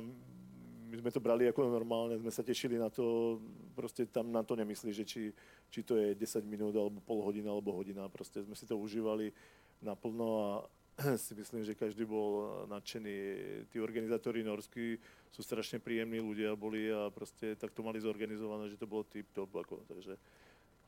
my 0.85 0.95
sme 1.01 1.11
to 1.11 1.23
brali 1.23 1.49
ako 1.49 1.67
normálne, 1.67 2.21
sme 2.21 2.29
sa 2.29 2.45
tešili 2.45 2.77
na 2.77 2.93
to, 2.93 3.37
proste 3.73 4.05
tam 4.09 4.29
na 4.29 4.45
to 4.45 4.53
nemyslí, 4.53 4.93
že 4.93 5.05
či, 5.05 5.21
či 5.73 5.79
to 5.81 5.97
je 5.97 6.13
10 6.13 6.45
minút, 6.45 6.73
alebo 6.77 7.01
pol 7.01 7.25
hodina, 7.25 7.49
alebo 7.49 7.73
hodina, 7.73 8.05
proste 8.07 8.45
sme 8.45 8.53
si 8.53 8.69
to 8.69 8.77
užívali 8.77 9.33
naplno 9.81 10.27
a 10.39 10.47
si 11.25 11.35
myslím, 11.35 11.67
že 11.67 11.75
každý 11.75 12.07
bol 12.07 12.63
nadšený. 12.71 13.15
Tí 13.67 13.77
organizátori 13.83 14.47
norskí 14.47 14.95
sú 15.27 15.43
strašne 15.43 15.83
príjemní 15.83 16.23
ľudia 16.23 16.55
boli 16.55 16.87
a 16.87 17.11
proste 17.11 17.59
tak 17.59 17.75
to 17.75 17.83
mali 17.83 17.99
zorganizované, 17.99 18.71
že 18.71 18.79
to 18.79 18.87
bolo 18.87 19.03
tip 19.03 19.27
top, 19.35 19.51
ako, 19.51 19.83
takže 19.91 20.15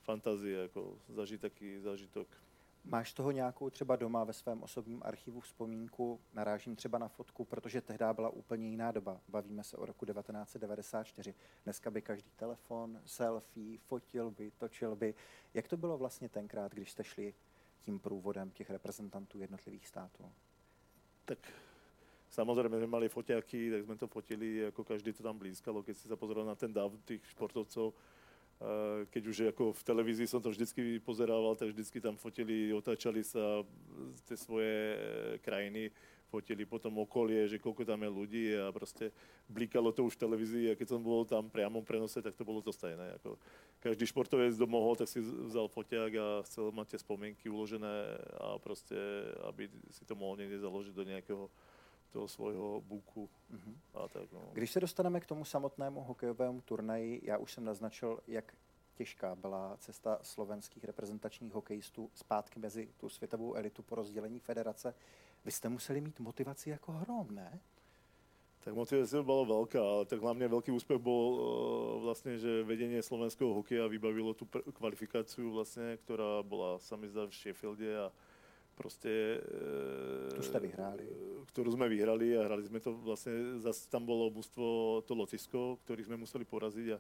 fantázia, 0.08 0.72
ako 0.72 0.96
zažiť 1.12 1.40
taký 1.44 1.84
zážitok. 1.84 2.47
Máš 2.90 3.14
toho 3.14 3.32
nějakou 3.32 3.70
třeba 3.70 3.96
doma 3.96 4.24
ve 4.24 4.34
svém 4.34 4.64
osobním 4.64 5.02
archivu 5.06 5.40
vzpomínku, 5.40 6.20
narážím 6.34 6.76
třeba 6.76 6.98
na 6.98 7.08
fotku, 7.08 7.46
protože 7.46 7.82
tehdy 7.82 8.06
byla 8.14 8.30
úplně 8.30 8.70
jiná 8.70 8.92
doba. 8.92 9.22
Bavíme 9.28 9.64
se 9.64 9.78
o 9.78 9.86
roku 9.86 10.06
1994. 10.06 11.36
Dneska 11.64 11.92
by 11.92 12.02
každý 12.02 12.30
telefon, 12.36 13.02
selfie, 13.06 13.78
fotil 13.78 14.32
by, 14.32 14.52
točil 14.58 14.96
by. 14.96 15.16
Jak 15.54 15.68
to 15.68 15.78
bylo 15.78 15.98
vlastně 15.98 16.30
tenkrát, 16.30 16.74
když 16.74 16.92
jste 16.92 17.04
šli 17.04 17.34
tím 17.80 18.00
průvodem 18.00 18.52
těch 18.52 18.70
reprezentantů 18.70 19.40
jednotlivých 19.40 19.88
států? 19.88 20.32
Tak 21.26 21.40
Samozrejme, 22.28 22.76
sme 22.76 22.92
mali 22.92 23.08
foťáky, 23.08 23.72
tak 23.72 23.82
sme 23.88 23.96
to 23.96 24.08
fotili, 24.12 24.68
ako 24.68 24.84
každý 24.84 25.16
to 25.16 25.24
tam 25.24 25.40
blízkalo. 25.40 25.80
Keď 25.80 25.96
si 25.96 26.06
sa 26.12 26.20
pozrel 26.20 26.44
na 26.44 26.60
ten 26.60 26.68
dav 26.76 26.92
tých 27.08 27.24
športovcov, 27.32 27.96
keď 29.14 29.24
už 29.30 29.38
ako 29.54 29.70
v 29.70 29.86
televízii 29.86 30.26
som 30.26 30.42
to 30.42 30.50
vždycky 30.50 30.98
pozerával, 30.98 31.54
tak 31.54 31.70
vždycky 31.70 32.02
tam 32.02 32.18
fotili, 32.18 32.74
otáčali 32.74 33.22
sa 33.22 33.62
tie 34.26 34.34
svoje 34.34 34.98
e, 34.98 34.98
krajiny, 35.46 35.94
fotili 36.28 36.66
potom 36.66 36.98
okolie, 36.98 37.46
že 37.46 37.62
koľko 37.62 37.86
tam 37.86 38.02
je 38.02 38.10
ľudí 38.10 38.46
a 38.58 38.74
proste 38.74 39.14
blikalo 39.46 39.94
to 39.94 40.10
už 40.10 40.18
v 40.18 40.24
televízii 40.26 40.66
a 40.74 40.78
keď 40.78 40.98
som 40.98 41.00
bol 41.06 41.22
tam 41.24 41.54
priamom 41.54 41.86
prenose, 41.86 42.18
tak 42.18 42.34
to 42.34 42.44
bolo 42.44 42.60
to 42.66 42.74
stajné. 42.74 43.22
Ako 43.22 43.38
každý 43.78 44.10
športovec 44.10 44.58
domohol, 44.58 44.98
tak 44.98 45.08
si 45.08 45.22
vzal 45.22 45.70
foťák 45.70 46.12
a 46.18 46.28
chcel 46.50 46.74
mať 46.74 46.98
tie 46.98 47.00
spomienky 47.06 47.46
uložené 47.54 48.18
a 48.42 48.58
proste, 48.58 48.98
aby 49.48 49.70
si 49.94 50.02
to 50.04 50.18
mohol 50.18 50.34
niekde 50.34 50.58
založiť 50.58 50.94
do 50.98 51.06
nejakého 51.06 51.46
toho 52.12 52.28
svojho 52.28 52.82
buku 52.82 53.30
mm-hmm. 53.54 53.76
a 53.94 54.08
tak. 54.08 54.32
No. 54.32 54.50
Když 54.54 54.72
se 54.72 54.80
dostaneme 54.80 55.20
k 55.20 55.26
tomu 55.26 55.46
samotnému 55.46 56.02
hokejovému 56.02 56.62
turnaji, 56.62 57.22
já 57.24 57.38
už 57.38 57.52
jsem 57.52 57.66
naznačil, 57.66 58.20
jak 58.28 58.54
těžká 58.96 59.36
byla 59.36 59.78
cesta 59.80 60.20
slovenských 60.22 60.84
reprezentačních 60.84 61.54
hokejistů 61.54 62.10
zpátky 62.14 62.60
mezi 62.60 62.90
tu 62.98 63.10
světovou 63.10 63.54
elitu 63.54 63.84
po 63.84 63.96
rozdělení 63.96 64.40
federace. 64.40 64.94
Vy 65.46 65.52
jste 65.52 65.70
museli 65.70 66.02
mít 66.02 66.20
motivaci 66.20 66.70
jako 66.70 66.92
hrom, 66.92 67.28
ne? 67.36 67.60
Tak 68.68 68.76
motivácia 68.76 69.24
bola 69.24 69.48
veľká, 69.48 69.80
ale 69.80 70.04
tak 70.12 70.20
hlavne 70.20 70.44
veľký 70.44 70.76
úspech 70.76 71.00
bol 71.00 71.24
uh, 71.32 71.40
vlastne, 72.04 72.36
že 72.36 72.68
vedenie 72.68 73.00
slovenského 73.00 73.56
hokeja 73.56 73.88
vybavilo 73.88 74.36
tú 74.36 74.44
kvalifikáciu 74.76 75.56
vlastne, 75.56 75.96
ktorá 76.04 76.44
bola, 76.44 76.76
sa 76.84 77.00
mi 77.00 77.08
zdá, 77.08 77.32
v 77.32 77.32
Sheffielde 77.32 77.88
a 77.96 78.12
proste... 78.78 79.42
Uh, 79.42 80.38
ste 80.40 80.62
vyhrali. 80.62 81.06
Ktorú 81.50 81.74
sme 81.74 81.90
vyhrali 81.90 82.38
a 82.38 82.46
hrali 82.46 82.70
sme 82.70 82.78
to 82.78 82.94
vlastne, 83.02 83.58
zase 83.66 83.90
tam 83.90 84.06
bolo 84.06 84.30
mústvo 84.30 85.02
to 85.10 85.18
Lotisko, 85.18 85.82
ktorých 85.84 86.08
sme 86.14 86.22
museli 86.22 86.46
poraziť 86.46 86.88
a 86.94 87.00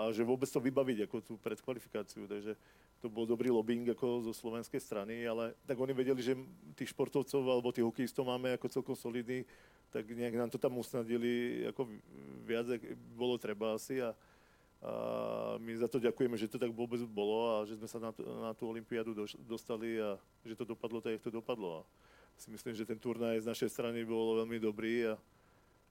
a 0.00 0.08
že 0.12 0.24
vôbec 0.24 0.48
to 0.48 0.60
vybaviť 0.62 1.08
ako 1.08 1.16
tú 1.20 1.34
predkvalifikáciu. 1.40 2.24
Takže 2.24 2.56
to 3.00 3.06
bol 3.08 3.24
dobrý 3.28 3.52
lobbying 3.52 3.88
ako 3.92 4.24
zo 4.30 4.32
slovenskej 4.32 4.80
strany, 4.80 5.24
ale 5.24 5.56
tak 5.64 5.76
oni 5.76 5.92
vedeli, 5.92 6.20
že 6.20 6.36
tých 6.76 6.92
športovcov 6.92 7.40
alebo 7.44 7.72
tých 7.72 7.84
hokejistov 7.84 8.28
máme 8.28 8.56
ako 8.56 8.66
celkom 8.68 8.96
solidný, 8.96 9.44
tak 9.90 10.06
nejak 10.08 10.36
nám 10.36 10.50
to 10.52 10.60
tam 10.60 10.78
usnadili 10.78 11.64
ako 11.68 11.88
viac, 12.46 12.66
bolo 13.16 13.36
treba 13.40 13.76
asi 13.76 14.00
a, 14.00 14.14
a 14.80 14.92
my 15.60 15.76
za 15.76 15.88
to 15.88 16.00
ďakujeme, 16.00 16.40
že 16.40 16.48
to 16.48 16.56
tak 16.56 16.72
vôbec 16.72 17.04
bolo 17.04 17.60
a 17.60 17.68
že 17.68 17.76
sme 17.76 17.88
sa 17.88 18.00
na, 18.00 18.10
na 18.16 18.56
tú 18.56 18.64
olympiádu 18.64 19.12
dostali 19.44 20.00
a 20.00 20.16
že 20.40 20.56
to 20.56 20.64
dopadlo 20.64 21.04
tak, 21.04 21.20
jak 21.20 21.24
to 21.28 21.32
dopadlo. 21.32 21.80
A 21.80 21.82
si 22.40 22.48
myslím, 22.48 22.72
že 22.72 22.88
ten 22.88 22.96
turnaj 22.96 23.44
z 23.44 23.50
našej 23.52 23.68
strany 23.68 24.00
bol 24.08 24.40
veľmi 24.40 24.56
dobrý 24.56 25.12
a, 25.12 25.20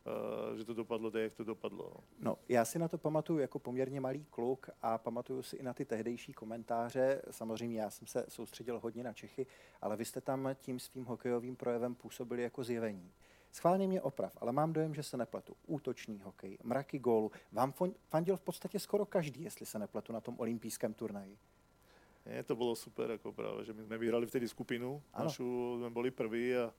Eh, 0.10 0.58
že 0.58 0.66
to 0.66 0.74
dopadlo 0.74 1.12
tak, 1.12 1.22
jak 1.22 1.34
to 1.34 1.44
dopadlo. 1.44 1.94
No, 2.20 2.38
já 2.50 2.66
si 2.66 2.80
na 2.80 2.88
to 2.88 2.98
pamatuju 2.98 3.40
jako 3.40 3.60
poměrně 3.60 4.02
malý 4.02 4.26
kluk 4.30 4.70
a 4.82 4.98
pamatuju 4.98 5.44
si 5.44 5.56
i 5.56 5.64
na 5.64 5.74
ty 5.74 5.86
tehdejší 5.86 6.34
komentáře. 6.34 7.22
Samozřejmě 7.32 7.82
já 7.82 7.90
jsem 7.90 8.08
se 8.08 8.26
soustředil 8.30 8.80
hodně 8.80 9.04
na 9.04 9.14
Čechy, 9.14 9.48
ale 9.82 9.98
vy 9.98 10.06
jste 10.06 10.22
tam 10.22 10.50
tím 10.56 10.80
svým 10.80 11.06
hokejovým 11.06 11.56
projevem 11.56 11.96
působili 11.96 12.42
jako 12.42 12.64
zjevení. 12.64 13.12
Schválně 13.52 13.88
mě 13.88 14.02
oprav, 14.02 14.38
ale 14.42 14.52
mám 14.52 14.74
dojem, 14.74 14.96
že 14.96 15.04
se 15.04 15.18
nepletu. 15.18 15.56
Útočný 15.68 16.22
hokej, 16.24 16.58
mraky 16.64 17.00
gólu. 17.00 17.32
Vám 17.52 17.74
fandil 18.10 18.38
v 18.38 18.42
podstatě 18.42 18.80
skoro 18.80 19.06
každý, 19.06 19.44
jestli 19.44 19.66
se 19.66 19.80
nepletu 19.80 20.14
na 20.14 20.22
tom 20.22 20.36
olympijském 20.40 20.94
turnaji. 20.94 21.38
Nie, 22.26 22.44
to 22.44 22.54
bolo 22.54 22.76
super, 22.76 23.10
ako 23.16 23.32
práve, 23.34 23.66
že 23.66 23.74
my 23.74 23.90
sme 23.90 23.98
vyhrali 23.98 24.28
vtedy 24.28 24.46
skupinu, 24.46 25.02
ano. 25.16 25.26
našu 25.26 25.80
sme 25.82 25.90
boli 25.90 26.12
prví 26.12 26.52
a 26.52 26.70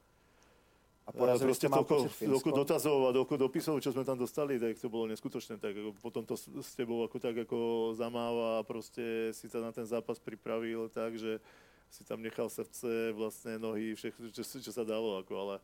a 1.09 1.11
porazili 1.11 1.51
ste 1.57 1.67
toľko, 1.67 2.07
toľko 2.07 2.51
dotazov 2.55 2.99
a 3.09 3.11
toľko 3.11 3.35
dopisov, 3.35 3.83
čo 3.83 3.91
sme 3.91 4.07
tam 4.07 4.15
dostali, 4.15 4.63
tak 4.63 4.79
to 4.79 4.87
bolo 4.87 5.11
neskutočné. 5.11 5.59
Tak 5.59 5.75
ako 5.75 5.91
potom 5.99 6.23
to 6.23 6.39
s 6.39 6.79
tebou 6.79 7.03
ako 7.03 7.19
tak 7.19 7.35
ako 7.35 7.91
zamáva 7.99 8.63
a 8.63 8.67
proste 8.67 9.35
si 9.35 9.51
sa 9.51 9.59
na 9.59 9.75
ten 9.75 9.83
zápas 9.83 10.23
pripravil 10.23 10.87
tak, 10.87 11.19
že 11.19 11.43
si 11.91 12.07
tam 12.07 12.23
nechal 12.23 12.47
srdce, 12.47 13.11
vlastne 13.11 13.59
nohy, 13.59 13.99
všetko, 13.99 14.31
čo, 14.31 14.43
čo 14.63 14.71
sa 14.71 14.87
dalo. 14.87 15.19
Ako, 15.19 15.35
ale 15.35 15.55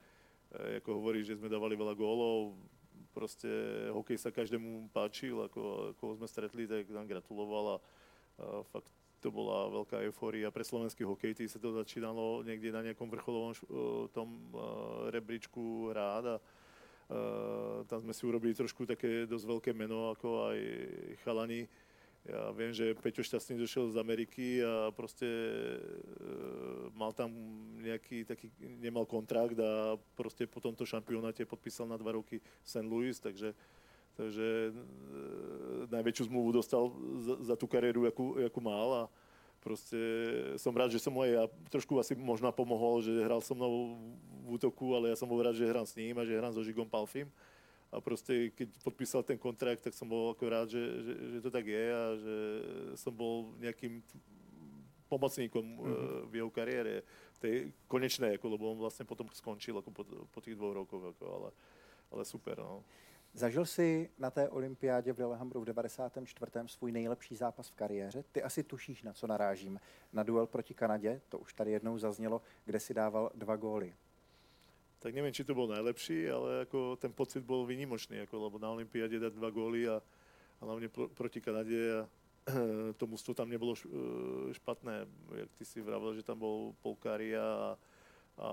ako 0.82 0.90
hovorí, 1.02 1.20
že 1.22 1.36
sme 1.36 1.52
dávali 1.52 1.76
veľa 1.76 1.94
gólov, 1.96 2.56
proste 3.16 3.48
hokej 3.96 4.20
sa 4.20 4.28
každému 4.28 4.92
páčil, 4.92 5.40
ako, 5.40 5.96
ako 5.96 6.04
sme 6.20 6.28
stretli, 6.28 6.68
tak 6.68 6.84
nám 6.92 7.08
gratuloval 7.08 7.64
a, 7.64 7.76
a 7.76 8.44
fakt 8.68 8.92
to 9.24 9.32
bola 9.32 9.72
veľká 9.72 10.04
eufória 10.04 10.52
pre 10.52 10.60
slovenský 10.60 11.02
hokej, 11.08 11.32
tý 11.32 11.44
sa 11.48 11.56
to 11.56 11.72
začínalo 11.72 12.44
niekde 12.44 12.68
na 12.68 12.84
nejakom 12.84 13.08
vrcholovom 13.08 13.52
uh, 13.56 13.58
tom 14.12 14.52
uh, 14.52 15.08
rebríčku 15.08 15.90
hrát 15.90 16.24
a 16.24 16.36
uh, 16.36 17.82
tam 17.88 18.04
sme 18.04 18.12
si 18.12 18.22
urobili 18.28 18.52
trošku 18.52 18.84
také 18.84 19.24
dosť 19.24 19.44
veľké 19.48 19.70
meno, 19.72 20.12
ako 20.12 20.52
aj 20.52 20.58
chalani. 21.24 21.64
Ja 22.26 22.50
viem, 22.50 22.74
že 22.74 22.90
Peťo 22.98 23.22
Šťastný 23.22 23.54
došiel 23.54 23.94
z 23.94 24.02
Ameriky 24.02 24.58
a 24.58 24.90
proste 24.90 25.26
uh, 25.78 26.90
mal 26.90 27.14
tam 27.14 27.30
nejaký 27.78 28.26
taký, 28.26 28.50
nemal 28.82 29.06
kontrakt 29.06 29.54
a 29.62 29.94
proste 30.18 30.42
po 30.50 30.58
tomto 30.58 30.82
šampionáte 30.82 31.46
podpísal 31.46 31.86
na 31.86 31.94
dva 31.94 32.18
roky 32.18 32.42
St. 32.66 32.82
Louis, 32.82 33.14
takže 33.22 33.54
Takže 34.16 34.72
e, 34.72 34.82
najväčšiu 35.92 36.32
zmluvu 36.32 36.56
dostal 36.56 36.88
za, 37.20 37.52
za 37.52 37.54
tú 37.54 37.68
kariéru, 37.68 38.08
akú, 38.08 38.32
akú 38.40 38.64
mal 38.64 38.88
a 38.88 39.02
proste 39.60 40.00
som 40.56 40.72
rád, 40.72 40.96
že 40.96 41.04
som 41.04 41.12
mu 41.12 41.20
aj 41.20 41.30
ja 41.36 41.44
trošku 41.68 41.92
asi 42.00 42.16
možno 42.16 42.48
pomohol, 42.48 43.04
že 43.04 43.12
hral 43.12 43.44
so 43.44 43.52
mnou 43.52 44.00
v 44.48 44.56
útoku, 44.56 44.96
ale 44.96 45.12
ja 45.12 45.16
som 45.20 45.28
bol 45.28 45.44
rád, 45.44 45.60
že 45.60 45.68
hrám 45.68 45.84
s 45.84 45.92
ním 46.00 46.16
a 46.16 46.24
že 46.24 46.32
hrám 46.32 46.54
so 46.56 46.64
Žigom 46.64 46.88
Palfim. 46.88 47.28
A 47.92 48.00
proste, 48.00 48.50
keď 48.50 48.68
podpísal 48.82 49.22
ten 49.22 49.38
kontrakt, 49.38 49.82
tak 49.86 49.94
som 49.94 50.10
bol 50.10 50.34
ako 50.34 50.44
rád, 50.50 50.68
že, 50.68 50.82
že, 50.82 51.12
že 51.32 51.38
to 51.40 51.50
tak 51.50 51.66
je 51.66 51.86
a 51.94 52.04
že 52.18 52.36
som 52.98 53.14
bol 53.14 53.54
nejakým 53.62 54.02
pomocníkom 55.06 55.62
mm-hmm. 55.62 56.26
v 56.26 56.32
jeho 56.34 56.50
kariére, 56.50 57.06
tej 57.38 57.70
konečnej, 57.86 58.40
ako, 58.40 58.46
lebo 58.48 58.64
on 58.72 58.78
vlastne 58.80 59.04
potom 59.04 59.28
skončil 59.30 59.78
ako 59.78 59.90
po, 59.92 60.02
po 60.32 60.40
tých 60.40 60.56
dvoch 60.56 60.74
rokoch, 60.74 61.04
ako, 61.14 61.24
ale, 61.28 61.50
ale 62.10 62.22
super. 62.24 62.58
No. 62.58 62.82
Zažil 63.36 63.66
si 63.66 64.10
na 64.18 64.30
té 64.30 64.48
olympiádě 64.48 65.12
v 65.12 65.18
Lillehammru 65.18 65.60
v 65.60 65.64
94. 65.64 66.50
svůj 66.66 66.92
nejlepší 66.92 67.36
zápas 67.36 67.68
v 67.68 67.74
kariéře. 67.74 68.24
Ty 68.32 68.42
asi 68.42 68.62
tušíš, 68.62 69.02
na 69.02 69.12
co 69.12 69.26
narážím. 69.26 69.80
Na 70.12 70.22
duel 70.22 70.46
proti 70.46 70.74
Kanadě, 70.74 71.20
to 71.28 71.38
už 71.38 71.52
tady 71.52 71.70
jednou 71.70 71.98
zaznělo, 71.98 72.42
kde 72.64 72.80
si 72.80 72.94
dával 72.94 73.30
dva 73.34 73.56
góly. 73.56 73.94
Tak 75.06 75.14
neviem, 75.14 75.30
či 75.30 75.46
to 75.46 75.54
bol 75.54 75.70
najlepší, 75.70 76.26
ale 76.26 76.66
ako 76.66 76.98
ten 76.98 77.14
pocit 77.14 77.46
bol 77.46 77.62
vynimočný, 77.62 78.26
ako, 78.26 78.50
lebo 78.50 78.58
na 78.58 78.74
Olympiáde 78.74 79.22
dať 79.22 79.38
dva 79.38 79.54
góly 79.54 79.86
a, 79.86 80.02
a 80.58 80.62
hlavne 80.66 80.90
pro, 80.90 81.06
proti 81.06 81.38
Kanade 81.38 81.78
a 81.94 82.02
to 82.98 83.06
mústvo 83.06 83.30
tam 83.30 83.46
nebolo 83.46 83.78
špatné. 84.50 85.06
Jak 85.46 85.50
ty 85.54 85.62
si 85.62 85.78
vravel, 85.78 86.10
že 86.10 86.26
tam 86.26 86.42
bol 86.42 86.74
Polkária 86.82 87.38
a, 87.38 87.70
a 88.34 88.48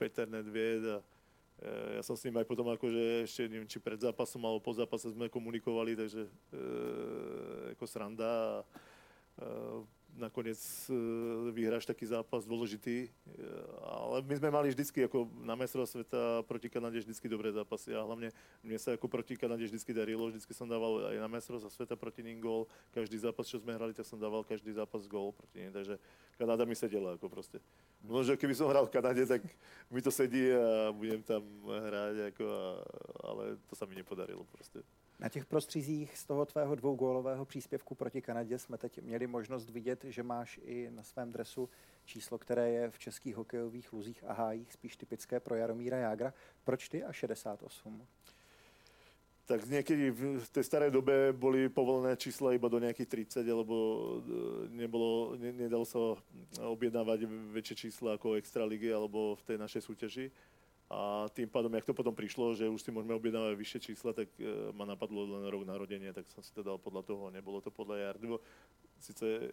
Peter 0.00 0.24
Nedvied 0.24 0.88
a, 0.88 1.04
ja 1.92 2.00
som 2.00 2.16
s 2.16 2.24
ním 2.24 2.40
aj 2.40 2.48
potom 2.48 2.64
akože 2.72 3.28
ešte 3.28 3.44
neviem, 3.44 3.68
či 3.68 3.76
pred 3.76 4.00
zápasom 4.00 4.40
alebo 4.40 4.64
po 4.64 4.72
zápase 4.72 5.12
sme 5.12 5.28
komunikovali, 5.28 6.00
takže 6.00 6.24
e, 6.24 6.30
ako 7.76 7.84
sranda. 7.84 8.64
A, 9.36 9.44
e, 9.44 10.03
nakoniec 10.14 10.58
e, 10.88 10.94
vyhráš 11.50 11.86
taký 11.86 12.06
zápas 12.06 12.46
dôležitý. 12.46 13.06
E, 13.06 13.08
ale 13.82 14.22
my 14.22 14.34
sme 14.38 14.48
mali 14.50 14.68
vždycky 14.70 15.04
ako 15.06 15.26
na 15.42 15.58
mestrov 15.58 15.86
sveta 15.90 16.46
proti 16.46 16.70
Kanade 16.70 17.02
vždycky 17.02 17.26
dobré 17.26 17.50
zápasy 17.50 17.92
a 17.94 18.02
hlavne 18.06 18.30
mne 18.62 18.78
sa 18.78 18.94
ako 18.94 19.10
proti 19.10 19.34
Kanade 19.34 19.66
vždycky 19.66 19.90
darilo. 19.90 20.30
Vždycky 20.30 20.54
som 20.54 20.70
dával 20.70 21.10
aj 21.10 21.16
na 21.18 21.28
mestrov 21.28 21.62
sveta 21.66 21.98
proti 21.98 22.22
ním 22.22 22.38
gól. 22.38 22.70
Každý 22.94 23.18
zápas, 23.18 23.50
čo 23.50 23.58
sme 23.58 23.74
hrali, 23.74 23.92
tak 23.92 24.06
som 24.06 24.18
dával 24.18 24.46
každý 24.46 24.70
zápas 24.72 25.04
gól 25.10 25.34
proti 25.34 25.66
ním. 25.66 25.74
Takže 25.74 25.98
Kanada 26.38 26.62
mi 26.64 26.78
sedela 26.78 27.18
ako 27.18 27.26
proste. 27.26 27.58
Možno, 28.04 28.38
keby 28.38 28.54
som 28.54 28.70
hral 28.70 28.86
v 28.86 28.94
Kanade, 28.94 29.22
tak 29.26 29.42
mi 29.90 30.00
to 30.02 30.10
sedí 30.14 30.50
a 30.54 30.92
budem 30.94 31.22
tam 31.22 31.42
hrať, 31.66 32.34
ako, 32.34 32.44
a, 32.44 32.62
ale 33.26 33.44
to 33.66 33.74
sa 33.74 33.88
mi 33.88 33.98
nepodarilo 33.98 34.46
proste. 34.50 34.82
Na 35.18 35.28
těch 35.28 35.46
prostřizích 35.46 36.18
z 36.18 36.24
toho 36.24 36.46
tvého 36.46 36.74
dvougólového 36.74 37.44
příspěvku 37.44 37.94
proti 37.94 38.22
Kanadě 38.22 38.58
jsme 38.58 38.78
teď 38.78 39.02
měli 39.02 39.26
možnost 39.26 39.70
vidět, 39.70 40.04
že 40.04 40.22
máš 40.22 40.60
i 40.62 40.90
na 40.90 41.02
svém 41.02 41.32
dresu 41.32 41.68
číslo, 42.04 42.38
které 42.38 42.70
je 42.70 42.90
v 42.90 42.98
českých 42.98 43.36
hokejových 43.36 43.92
luzích 43.92 44.24
a 44.26 44.32
hájích 44.32 44.72
spíš 44.72 44.96
typické 44.96 45.40
pro 45.40 45.54
Jaromíra 45.54 45.96
Jágra. 45.96 46.34
Proč 46.64 46.88
ty 46.88 47.04
a 47.04 47.12
68? 47.12 48.06
tak 49.44 49.60
niekedy 49.68 50.08
v 50.40 50.48
tej 50.48 50.64
starej 50.64 50.88
dobe 50.88 51.36
boli 51.36 51.68
povolené 51.68 52.16
čísla 52.16 52.56
iba 52.56 52.64
do 52.72 52.80
nejakých 52.80 53.44
30, 53.44 53.44
alebo 53.44 53.76
e, 53.76 54.00
nebolo, 54.72 55.36
ne, 55.36 55.52
nedalo 55.52 55.84
sa 55.84 56.16
objednávať 56.64 57.28
väčšie 57.52 57.76
čísla 57.88 58.16
ako 58.16 58.40
Extraligy 58.40 58.88
alebo 58.88 59.36
v 59.36 59.42
tej 59.44 59.56
našej 59.60 59.82
súťaži. 59.84 60.26
A 60.94 61.26
tým 61.34 61.50
pádom, 61.50 61.74
jak 61.74 61.90
to 61.90 61.94
potom 61.94 62.14
prišlo, 62.14 62.54
že 62.54 62.70
už 62.70 62.78
si 62.78 62.94
môžeme 62.94 63.18
objednávať 63.18 63.58
vyššie 63.58 63.80
čísla, 63.82 64.14
tak 64.14 64.30
e, 64.38 64.70
ma 64.70 64.86
napadlo 64.86 65.26
len 65.26 65.50
rok 65.50 65.66
narodenia, 65.66 66.14
tak 66.14 66.30
som 66.30 66.38
si 66.38 66.54
to 66.54 66.62
dal 66.62 66.78
podľa 66.78 67.02
toho, 67.02 67.34
nebolo 67.34 67.58
to 67.58 67.74
podľa 67.74 67.98
Jardy. 67.98 68.38
Sice 69.02 69.26
e, 69.26 69.46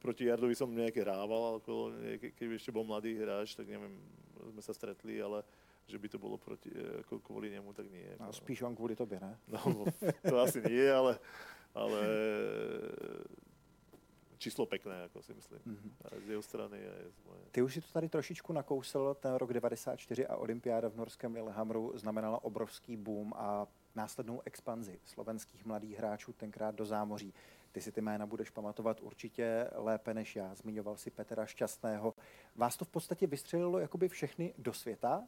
proti 0.00 0.24
Jardovi 0.24 0.56
som 0.56 0.72
nejaké 0.72 1.04
hrával, 1.04 1.60
ako, 1.60 1.92
keď 2.40 2.56
ešte 2.56 2.72
bol 2.72 2.88
mladý 2.88 3.20
hráč, 3.20 3.52
tak 3.52 3.68
neviem, 3.68 4.00
sme 4.48 4.62
sa 4.64 4.72
stretli, 4.72 5.20
ale 5.20 5.44
že 5.84 6.00
by 6.00 6.08
to 6.08 6.16
bolo 6.16 6.40
proti, 6.40 6.72
e, 6.72 7.04
ako 7.04 7.20
kvôli 7.20 7.52
nemu, 7.52 7.76
tak 7.76 7.92
nie. 7.92 8.16
No, 8.16 8.32
spíš 8.32 8.64
on 8.64 8.72
kvôli 8.72 8.96
tobě, 8.96 9.20
ne? 9.20 9.36
No, 9.52 9.60
to 10.24 10.40
asi 10.40 10.64
nie, 10.64 10.88
ale, 10.88 11.20
ale 11.76 12.00
číslo 14.38 14.66
pekné, 14.66 14.94
jako 14.94 15.22
si 15.22 15.34
myslím. 15.34 15.60
Mm-hmm. 15.60 16.20
Z 16.26 16.28
jeho 16.28 16.42
strany 16.42 16.78
je 16.78 16.92
z 17.10 17.26
moje. 17.26 17.40
Ty 17.50 17.62
už 17.62 17.74
si 17.74 17.80
to 17.80 17.86
tady 17.92 18.08
trošičku 18.08 18.52
nakousl, 18.52 19.16
ten 19.20 19.34
rok 19.34 19.52
94 19.52 20.26
a 20.26 20.36
olympiáda 20.36 20.88
v 20.88 20.96
norském 20.96 21.34
Lillehammeru 21.34 21.92
znamenala 21.94 22.44
obrovský 22.44 22.96
boom 22.96 23.32
a 23.36 23.66
následnou 23.94 24.42
expanzi 24.44 25.00
slovenských 25.04 25.64
mladých 25.64 25.98
hráčů 25.98 26.32
tenkrát 26.32 26.74
do 26.74 26.84
zámoří. 26.84 27.34
Ty 27.72 27.80
si 27.80 27.92
ty 27.92 28.00
jména 28.00 28.26
budeš 28.26 28.50
pamatovat 28.50 29.00
určitě 29.00 29.70
lépe 29.74 30.14
než 30.14 30.36
já. 30.36 30.54
Zmiňoval 30.54 30.96
si 30.96 31.10
Petra 31.10 31.46
Šťastného. 31.46 32.14
Vás 32.56 32.76
to 32.76 32.84
v 32.84 32.88
podstatě 32.88 33.26
vystřelilo 33.26 33.78
jakoby 33.78 34.08
všechny 34.08 34.54
do 34.58 34.72
světa, 34.72 35.24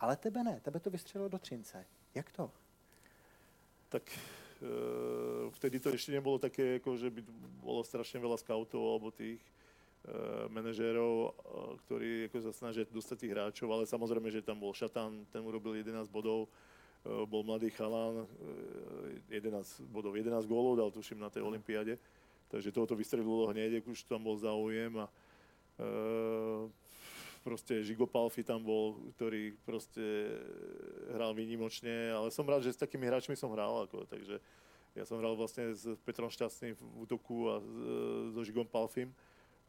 ale 0.00 0.16
tebe 0.16 0.44
ne, 0.44 0.60
tebe 0.60 0.80
to 0.80 0.90
vystřelilo 0.90 1.28
do 1.28 1.38
Třince. 1.38 1.86
Jak 2.14 2.32
to? 2.32 2.50
Tak 3.88 4.02
vtedy 5.58 5.82
to 5.82 5.90
ešte 5.90 6.14
nebolo 6.14 6.38
také, 6.38 6.78
ako 6.78 6.94
že 6.94 7.10
by 7.10 7.20
bolo 7.62 7.82
strašne 7.82 8.22
veľa 8.22 8.38
scoutov 8.38 8.82
alebo 8.82 9.10
tých 9.10 9.42
e, 9.42 9.50
manažérov, 10.50 11.14
e, 11.14 11.30
ktorí 11.86 12.10
ako 12.30 12.38
sa 12.46 12.52
snažia 12.54 12.86
dostať 12.86 13.16
tých 13.26 13.32
hráčov, 13.34 13.68
ale 13.70 13.90
samozrejme, 13.90 14.30
že 14.30 14.44
tam 14.46 14.62
bol 14.62 14.70
Šatan, 14.70 15.26
ten 15.34 15.42
urobil 15.42 15.78
11 15.78 16.06
bodov, 16.10 16.46
bol 17.02 17.42
mladý 17.42 17.74
chalán, 17.74 18.22
e, 19.30 19.42
11 19.42 19.82
bodov, 19.90 20.14
11 20.14 20.46
gólov 20.46 20.78
dal 20.78 20.90
tuším 20.94 21.18
na 21.18 21.30
tej 21.30 21.42
olympiáde, 21.42 21.98
takže 22.46 22.70
toho 22.70 22.86
to 22.86 22.94
vystrelilo 22.94 23.50
hneď, 23.50 23.82
už 23.82 24.06
tam 24.06 24.22
bol 24.22 24.38
záujem 24.38 24.94
a 25.02 25.06
e, 25.10 25.12
proste 27.42 27.82
Žigo 27.82 28.06
tam 28.46 28.62
bol, 28.62 29.12
ktorý 29.18 29.52
proste 29.66 30.30
hral 31.10 31.34
výnimočne, 31.34 32.14
ale 32.14 32.30
som 32.30 32.46
rád, 32.46 32.62
že 32.62 32.72
s 32.72 32.80
takými 32.80 33.10
hráčmi 33.10 33.34
som 33.34 33.50
hral, 33.52 33.84
ako, 33.84 34.06
takže 34.06 34.38
ja 34.94 35.04
som 35.04 35.18
hral 35.18 35.34
vlastne 35.34 35.74
s 35.74 35.84
Petrom 36.06 36.30
Šťastným 36.30 36.78
v 36.78 36.82
útoku 37.02 37.50
a 37.50 37.58
so 38.30 38.40
Žigom 38.40 38.68
Palfim. 38.68 39.10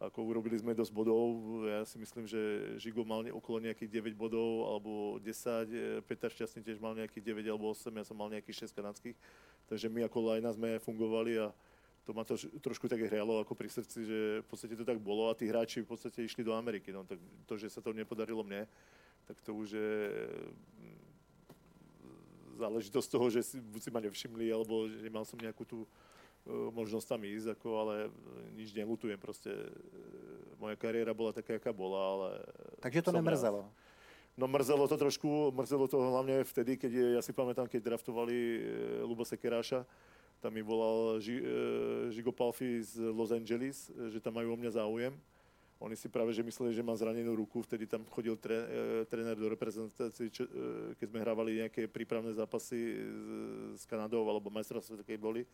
Ako 0.03 0.19
urobili 0.19 0.59
sme 0.59 0.75
dosť 0.75 0.91
bodov, 0.91 1.63
ja 1.63 1.87
si 1.87 1.95
myslím, 1.95 2.27
že 2.27 2.75
Žigo 2.75 3.07
mal 3.07 3.23
okolo 3.31 3.63
nejakých 3.63 4.03
9 4.03 4.19
bodov 4.19 4.67
alebo 4.67 5.15
10, 5.23 6.03
Peter 6.03 6.27
Šťastný 6.27 6.59
tiež 6.59 6.83
mal 6.83 6.91
nejakých 6.91 7.23
9 7.23 7.47
alebo 7.47 7.71
8, 7.71 7.87
ja 7.95 8.03
som 8.03 8.19
mal 8.19 8.27
nejakých 8.27 8.67
6 8.67 8.75
kanadských. 8.75 9.15
Takže 9.71 9.87
my 9.87 10.03
ako 10.03 10.27
Lajna 10.27 10.51
sme 10.51 10.83
fungovali 10.83 11.39
a 11.39 11.55
to 12.03 12.11
ma 12.11 12.27
to 12.27 12.35
trošku 12.59 12.91
tak 12.91 12.99
hrialo 12.99 13.39
ako 13.39 13.55
pri 13.55 13.71
srdci, 13.71 13.99
že 14.03 14.19
v 14.43 14.47
podstate 14.47 14.75
to 14.75 14.83
tak 14.83 14.99
bolo 14.99 15.31
a 15.31 15.37
tí 15.37 15.47
hráči 15.47 15.87
v 15.87 15.89
podstate 15.95 16.19
išli 16.19 16.43
do 16.43 16.51
Ameriky. 16.51 16.91
No, 16.91 17.07
tak 17.07 17.19
to, 17.47 17.55
že 17.55 17.71
sa 17.71 17.79
to 17.79 17.95
nepodarilo 17.95 18.43
mne, 18.43 18.67
tak 19.23 19.39
to 19.39 19.55
už 19.55 19.67
je 19.71 19.95
mm, 20.83 20.99
záležitosť 22.59 23.07
toho, 23.07 23.25
že 23.31 23.41
si, 23.43 23.57
buď 23.63 23.81
si 23.81 23.89
ma 23.91 24.03
nevšimli, 24.03 24.51
alebo 24.51 24.91
že 24.91 25.07
mal 25.07 25.23
som 25.23 25.39
nejakú 25.39 25.63
tú 25.63 25.87
uh, 25.87 26.67
možnosť 26.75 27.07
tam 27.07 27.23
ísť, 27.23 27.55
ako, 27.55 27.69
ale 27.79 27.95
nič 28.59 28.75
nelutujem. 28.75 29.15
Proste 29.15 29.55
uh, 29.55 29.63
moja 30.59 30.75
kariéra 30.75 31.15
bola 31.15 31.31
taká, 31.31 31.55
aká 31.55 31.71
bola, 31.71 31.99
ale... 32.03 32.29
Takže 32.83 32.99
to 32.99 33.15
nemrzelo? 33.15 33.63
Rád. 33.63 33.81
No 34.33 34.49
mrzelo 34.49 34.89
to 34.89 34.97
trošku, 34.97 35.53
mrzelo 35.53 35.85
to 35.85 36.01
hlavne 36.01 36.41
vtedy, 36.41 36.73
keď 36.73 36.91
ja 37.15 37.21
si 37.21 37.29
pamätám, 37.29 37.69
keď 37.69 37.93
draftovali 37.93 38.65
Lubo 39.05 39.21
Sekeráša, 39.21 39.85
tam 40.43 40.51
mi 40.51 40.59
volal 40.59 41.23
Ži, 41.23 41.39
e, 41.39 42.83
z 42.83 42.99
Los 43.15 43.31
Angeles, 43.31 43.87
že 44.11 44.19
tam 44.19 44.35
majú 44.35 44.51
o 44.51 44.59
mňa 44.59 44.75
záujem. 44.75 45.15
Oni 45.79 45.95
si 45.95 46.11
práve 46.11 46.35
že 46.35 46.43
mysleli, 46.43 46.75
že 46.75 46.83
mám 46.83 46.99
zranenú 46.99 47.31
ruku, 47.31 47.63
vtedy 47.63 47.87
tam 47.87 48.03
chodil 48.11 48.35
tre, 48.35 48.59
e, 48.59 48.67
tréner 49.07 49.39
do 49.39 49.47
reprezentácie, 49.47 50.27
čo, 50.27 50.43
e, 50.43 50.51
keď 50.99 51.07
sme 51.07 51.23
hrávali 51.23 51.63
nejaké 51.63 51.87
prípravné 51.87 52.35
zápasy 52.35 52.99
s 53.71 53.87
Kanadou 53.87 54.27
alebo 54.27 54.51
majstrovstvá, 54.51 54.99
keď 55.07 55.15
boli, 55.15 55.47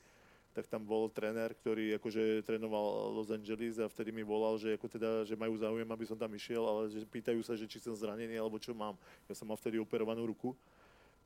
tak 0.57 0.65
tam 0.65 0.81
bol 0.81 1.05
tréner, 1.13 1.53
ktorý 1.53 1.93
akože 2.01 2.41
trénoval 2.41 3.13
Los 3.13 3.29
Angeles 3.29 3.77
a 3.77 3.85
vtedy 3.85 4.09
mi 4.09 4.25
volal, 4.25 4.57
že, 4.57 4.73
ako 4.73 4.89
teda, 4.89 5.09
že 5.21 5.37
majú 5.37 5.53
záujem, 5.53 5.85
aby 5.85 6.05
som 6.09 6.17
tam 6.17 6.33
išiel, 6.33 6.65
ale 6.65 6.89
že 6.89 7.05
pýtajú 7.05 7.45
sa, 7.45 7.53
že 7.53 7.69
či 7.69 7.77
som 7.77 7.93
zranený 7.93 8.41
alebo 8.41 8.57
čo 8.57 8.73
mám. 8.73 8.97
Ja 9.29 9.37
som 9.37 9.45
mal 9.45 9.61
vtedy 9.61 9.77
operovanú 9.77 10.25
ruku 10.25 10.57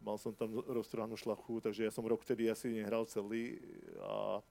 mal 0.04 0.20
som 0.20 0.36
tam 0.36 0.52
roztrhanú 0.52 1.16
šlachu, 1.16 1.64
takže 1.64 1.88
ja 1.88 1.92
som 1.92 2.04
rok 2.04 2.22
vtedy 2.22 2.52
asi 2.52 2.70
nehral 2.76 3.08
celý 3.08 3.58
a 4.04 4.44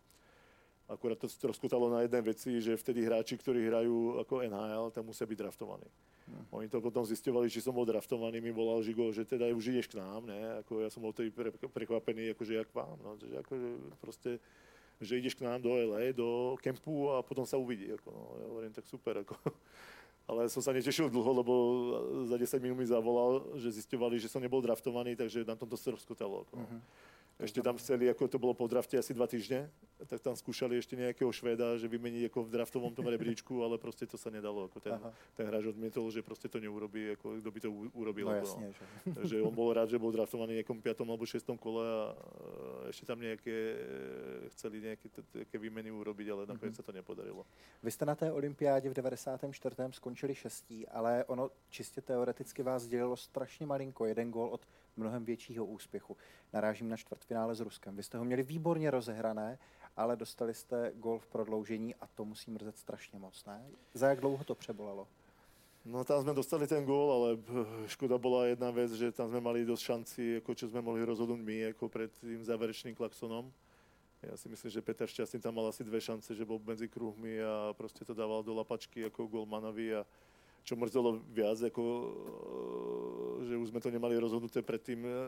akurát 0.88 1.17
to 1.21 1.29
rozkutalo 1.29 1.88
na 1.93 2.05
jednej 2.05 2.23
veci, 2.25 2.61
že 2.61 2.77
vtedy 2.77 3.05
hráči, 3.05 3.37
ktorí 3.38 3.69
hrajú 3.69 4.21
ako 4.25 4.45
NHL, 4.45 4.87
tam 4.93 5.09
musia 5.09 5.29
byť 5.29 5.38
draftovaní. 5.38 5.88
Hmm. 6.29 6.45
Oni 6.55 6.67
to 6.69 6.79
potom 6.81 7.03
zistovali, 7.05 7.49
či 7.53 7.65
som 7.65 7.75
bol 7.75 7.88
draftovaný, 7.88 8.41
mi 8.41 8.53
volal 8.55 8.85
Žigo, 8.85 9.12
že 9.12 9.25
teda 9.25 9.51
už 9.53 9.73
ideš 9.73 9.88
k 9.93 9.99
nám, 9.99 10.27
ne? 10.29 10.62
Ako 10.62 10.85
ja 10.85 10.88
som 10.93 11.03
bol 11.03 11.12
vtedy 11.12 11.33
pre, 11.33 11.51
prekvapený, 11.53 12.33
akože 12.37 12.53
jak 12.62 12.71
vám, 12.73 12.97
no, 13.03 13.19
že 13.19 13.27
akože 13.43 13.69
proste, 13.99 14.31
že 15.03 15.19
ideš 15.19 15.35
k 15.35 15.45
nám 15.49 15.59
do 15.65 15.75
LA, 15.75 16.15
do 16.15 16.55
kempu 16.62 17.11
a 17.11 17.25
potom 17.27 17.43
sa 17.43 17.59
uvidí, 17.59 17.91
ako, 17.91 18.09
no, 18.12 18.23
ja 18.38 18.47
hovorím, 18.49 18.73
tak 18.73 18.87
super, 18.87 19.25
ako 19.27 19.35
ale 20.27 20.47
som 20.49 20.63
sa 20.63 20.71
netešil 20.71 21.11
dlho, 21.11 21.31
lebo 21.43 21.53
za 22.31 22.37
10 22.39 22.63
minút 22.63 22.79
mi 22.79 22.87
zavolal, 22.87 23.59
že 23.59 23.75
zistovali, 23.75 24.23
že 24.23 24.31
som 24.31 24.39
nebol 24.39 24.63
draftovaný, 24.63 25.19
takže 25.19 25.43
na 25.43 25.59
tomto 25.59 25.75
Srbsku 25.75 26.15
telo. 26.15 26.47
Uh-huh. 26.55 26.81
Ešte 27.43 27.59
tam 27.59 27.75
chceli, 27.75 28.07
ako 28.07 28.31
to 28.31 28.39
bolo 28.39 28.55
po 28.55 28.71
drafte 28.71 28.95
asi 28.95 29.11
dva 29.11 29.27
týždne, 29.27 29.67
tak 30.07 30.21
tam 30.21 30.35
skúšali 30.37 30.79
ešte 30.79 30.99
nejakého 30.99 31.31
Švéda, 31.33 31.79
že 31.79 31.91
vymeniť 31.91 32.31
ako 32.31 32.38
v 32.47 32.53
draftovom 32.55 32.93
tom 32.95 33.07
rebríčku, 33.07 33.62
ale 33.62 33.79
proste 33.79 34.07
to 34.07 34.19
sa 34.19 34.31
nedalo. 34.31 34.67
Ako 34.67 34.79
ten, 34.81 34.99
ten 35.37 35.45
hráč 35.47 35.71
odmietol, 35.71 36.11
že 36.11 36.23
proste 36.23 36.49
to 36.49 36.59
neurobí, 36.59 37.15
ako 37.19 37.38
kto 37.38 37.51
by 37.51 37.61
to 37.61 37.71
urobil. 37.95 38.27
No, 38.31 38.37
jasne, 38.38 38.67
no. 39.07 39.15
Takže 39.15 39.43
on 39.43 39.55
bol 39.55 39.71
rád, 39.73 39.91
že 39.91 39.99
bol 39.99 40.12
draftovaný 40.12 40.62
nejakom 40.62 40.79
5. 40.83 41.07
alebo 41.07 41.25
6. 41.27 41.43
kole 41.59 41.83
a 41.83 42.03
ešte 42.91 43.05
tam 43.07 43.19
nejaké, 43.21 43.57
chceli 44.57 44.83
nejaké, 44.83 45.07
nejaké 45.35 45.57
výmeny 45.59 45.91
urobiť, 45.91 46.27
ale 46.33 46.43
nakoniec 46.47 46.75
mm-hmm. 46.75 46.87
sa 46.87 46.88
to 46.88 46.93
nepodarilo. 46.93 47.47
Vy 47.83 47.91
jste 47.91 48.05
na 48.05 48.15
té 48.15 48.33
olympiádě 48.33 48.91
v 48.91 48.95
94. 48.95 49.77
skončili 49.91 50.35
šestí, 50.35 50.88
ale 50.88 51.25
ono 51.25 51.51
čistě 51.71 52.01
teoreticky 52.01 52.62
vás 52.62 52.87
dělilo 52.87 53.17
strašně 53.17 53.67
malinko. 53.67 54.07
Jeden 54.07 54.31
gól 54.31 54.49
od 54.49 54.67
mnohem 54.97 55.25
většího 55.25 55.67
úspěchu. 55.67 56.17
Narážím 56.53 56.88
na 56.88 56.97
čtvrtfinále 56.97 57.55
s 57.55 57.61
Ruskem. 57.61 57.97
Vy 57.97 58.03
jste 58.03 58.19
ho 58.19 58.25
měli 58.25 58.43
výborně 58.43 58.91
rozehrané, 58.91 59.59
ale 59.96 60.16
dostali 60.16 60.55
jste 60.55 60.92
gol 60.96 61.18
v 61.18 61.26
prodloužení 61.26 61.94
a 61.94 62.07
to 62.07 62.24
musí 62.24 62.50
mrzet 62.50 62.78
strašně 62.78 63.18
moc, 63.18 63.44
ne? 63.44 63.64
Za 63.94 64.09
jak 64.09 64.20
dlouho 64.20 64.44
to 64.44 64.55
přebolalo? 64.55 65.07
No 65.83 66.07
tam 66.07 66.22
sme 66.22 66.31
dostali 66.31 66.70
ten 66.70 66.87
gól, 66.87 67.11
ale 67.11 67.28
eh, 67.35 67.90
škoda 67.90 68.14
bola 68.14 68.46
jedna 68.46 68.70
vec, 68.70 68.94
že 68.94 69.11
tam 69.11 69.26
sme 69.26 69.42
mali 69.42 69.66
dosť 69.66 69.83
šanci, 69.83 70.22
ako 70.38 70.55
čo 70.55 70.70
sme 70.70 70.78
mohli 70.78 71.02
rozhodnúť 71.02 71.42
my, 71.42 71.57
ako 71.74 71.90
pred 71.90 72.11
tým 72.22 72.38
záverečným 72.38 72.94
klaksonom. 72.94 73.50
Ja 74.22 74.38
si 74.38 74.46
myslím, 74.46 74.70
že 74.70 74.78
Peter 74.78 75.11
Šťastný 75.11 75.42
tam 75.42 75.59
mal 75.59 75.66
asi 75.66 75.83
dve 75.83 75.98
šance, 75.98 76.31
že 76.31 76.46
bol 76.46 76.62
medzi 76.62 76.87
kruhmi 76.87 77.42
a 77.42 77.74
proste 77.74 78.07
to 78.07 78.14
dával 78.14 78.46
do 78.46 78.55
lapačky 78.55 79.02
ako 79.11 79.26
golmanovi 79.26 79.98
a 79.98 80.07
čo 80.62 80.78
mrzelo 80.78 81.18
viac, 81.35 81.59
ako, 81.59 81.83
eh, 81.83 82.07
že 83.50 83.55
už 83.59 83.74
sme 83.74 83.83
to 83.83 83.90
nemali 83.90 84.14
rozhodnuté 84.22 84.62
pred 84.62 84.78
tým 84.78 85.02
eh, 85.02 85.18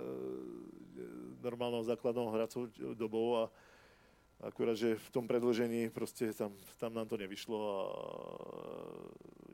normálnou 1.43 1.83
základnou 1.83 2.31
hracou 2.31 2.71
dobou 2.95 3.43
a 3.43 3.51
akurát, 4.41 4.75
že 4.75 4.99
v 4.99 5.09
tom 5.15 5.25
predložení 5.29 5.91
proste 5.91 6.33
tam, 6.35 6.55
tam 6.81 6.95
nám 6.95 7.07
to 7.07 7.21
nevyšlo 7.21 7.59
a 7.59 7.79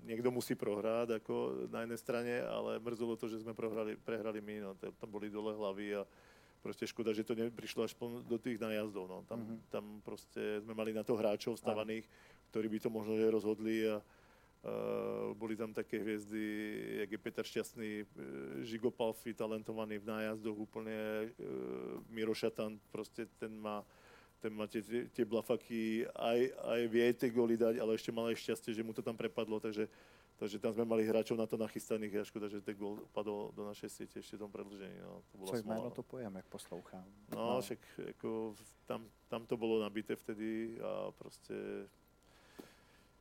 niekto 0.08 0.32
musí 0.32 0.56
prohrať 0.56 1.20
ako 1.20 1.66
na 1.70 1.84
jednej 1.84 2.00
strane, 2.00 2.34
ale 2.42 2.80
mrzelo 2.82 3.14
to, 3.14 3.28
že 3.28 3.44
sme 3.44 3.54
prohrali, 3.54 3.94
prehrali 4.00 4.40
my, 4.40 4.56
no, 4.64 4.70
tam 4.76 5.08
boli 5.12 5.28
dole 5.30 5.54
hlavy 5.54 6.00
a 6.00 6.02
proste 6.60 6.84
škoda, 6.88 7.16
že 7.16 7.24
to 7.24 7.36
neprišlo 7.36 7.84
až 7.88 7.96
do 8.24 8.36
tých 8.36 8.60
najazdov. 8.60 9.08
No. 9.08 9.18
Tam, 9.24 9.40
mm-hmm. 9.40 9.58
tam 9.72 9.84
proste 10.04 10.60
sme 10.60 10.76
mali 10.76 10.92
na 10.92 11.00
to 11.00 11.16
hráčov 11.16 11.56
stavaných, 11.56 12.04
ktorí 12.52 12.68
by 12.68 12.78
to 12.80 12.88
možno 12.92 13.16
rozhodli 13.28 13.88
a 13.88 14.00
Uh, 14.60 15.32
boli 15.40 15.56
tam 15.56 15.72
také 15.72 15.96
hviezdy, 16.04 16.44
jak 17.00 17.16
je 17.16 17.24
Peter 17.24 17.40
Šťastný, 17.48 18.04
uh, 18.04 18.06
Žigo 18.60 18.92
Palfi, 18.92 19.32
talentovaný 19.32 20.04
v 20.04 20.12
nájazdoch 20.12 20.52
úplne, 20.52 21.32
uh, 21.32 21.96
Miro 22.12 22.36
Šatan, 22.36 22.76
proste 22.92 23.24
ten 23.40 23.56
má, 23.56 23.80
ten 24.40 24.52
má 24.56 24.64
tie, 24.66 24.80
tie 25.12 25.24
blafaky, 25.28 26.08
aj, 26.16 26.40
aj 26.64 26.80
vie 26.88 27.06
tie 27.12 27.28
góly 27.28 27.60
dať, 27.60 27.76
ale 27.76 27.94
ešte 27.94 28.08
mal 28.08 28.32
aj 28.32 28.40
šťastie, 28.40 28.72
že 28.72 28.82
mu 28.82 28.96
to 28.96 29.04
tam 29.04 29.12
prepadlo, 29.12 29.60
takže, 29.60 29.84
takže 30.40 30.56
tam 30.56 30.72
sme 30.72 30.88
mali 30.88 31.04
hráčov 31.04 31.36
na 31.36 31.44
to 31.44 31.60
nachystaných 31.60 32.24
a 32.24 32.24
škoda, 32.24 32.48
že 32.48 32.64
ten 32.64 32.72
gól 32.72 33.04
padol 33.12 33.52
do 33.52 33.68
našej 33.68 33.90
siete 33.92 34.16
ešte 34.24 34.40
v 34.40 34.48
tom 34.48 34.50
predlžení. 34.50 34.96
No, 35.04 35.20
to 35.28 35.34
bola 35.38 35.50
Co 35.52 35.56
jméno 35.60 35.90
to 35.92 36.02
pojem, 36.02 36.32
jak 36.36 36.46
poslouchám. 36.48 37.04
No, 37.36 37.54
no. 37.54 37.60
však 37.60 37.80
ako, 38.16 38.56
tam, 38.88 39.04
tam 39.28 39.44
to 39.46 39.60
bolo 39.60 39.84
nabité 39.84 40.16
vtedy 40.16 40.80
a 40.80 41.12
proste 41.12 41.54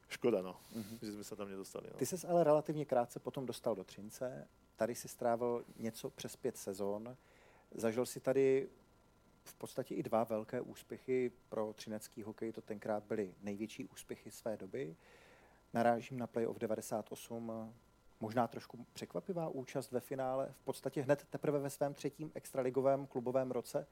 škoda, 0.09 0.41
no, 0.41 0.55
mm-hmm. 0.75 0.97
že 1.01 1.11
jsme 1.11 1.23
se 1.23 1.35
tam 1.35 1.49
nedostali. 1.49 1.87
No. 1.91 1.97
Ty 1.97 2.05
ses 2.05 2.25
ale 2.25 2.43
relativně 2.43 2.85
krátce 2.85 3.19
potom 3.19 3.45
dostal 3.45 3.75
do 3.75 3.83
Třince, 3.83 4.47
tady 4.75 4.95
si 4.95 5.07
strávil 5.07 5.65
něco 5.77 6.09
přes 6.09 6.35
pět 6.35 6.57
sezon, 6.57 7.17
zažil 7.75 8.05
si 8.05 8.19
tady 8.19 8.69
v 9.49 9.53
podstatě 9.55 9.95
i 9.95 10.03
dva 10.03 10.23
velké 10.23 10.61
úspěchy 10.61 11.31
pro 11.49 11.73
třinecký 11.73 12.23
hokej, 12.23 12.51
to 12.51 12.61
tenkrát 12.61 13.03
byly 13.03 13.33
největší 13.41 13.85
úspěchy 13.85 14.31
své 14.31 14.57
doby. 14.57 14.95
Narážím 15.73 16.17
na 16.17 16.27
playoff 16.27 16.57
98, 16.57 17.73
možná 18.19 18.47
trošku 18.47 18.85
překvapivá 18.93 19.49
účast 19.49 19.91
ve 19.91 19.99
finále, 19.99 20.53
v 20.61 20.63
podstatě 20.63 21.01
hned 21.01 21.27
teprve 21.29 21.59
ve 21.59 21.69
svém 21.69 21.93
třetím 21.93 22.31
extraligovém 22.35 23.07
klubovém 23.07 23.51
roce 23.51 23.87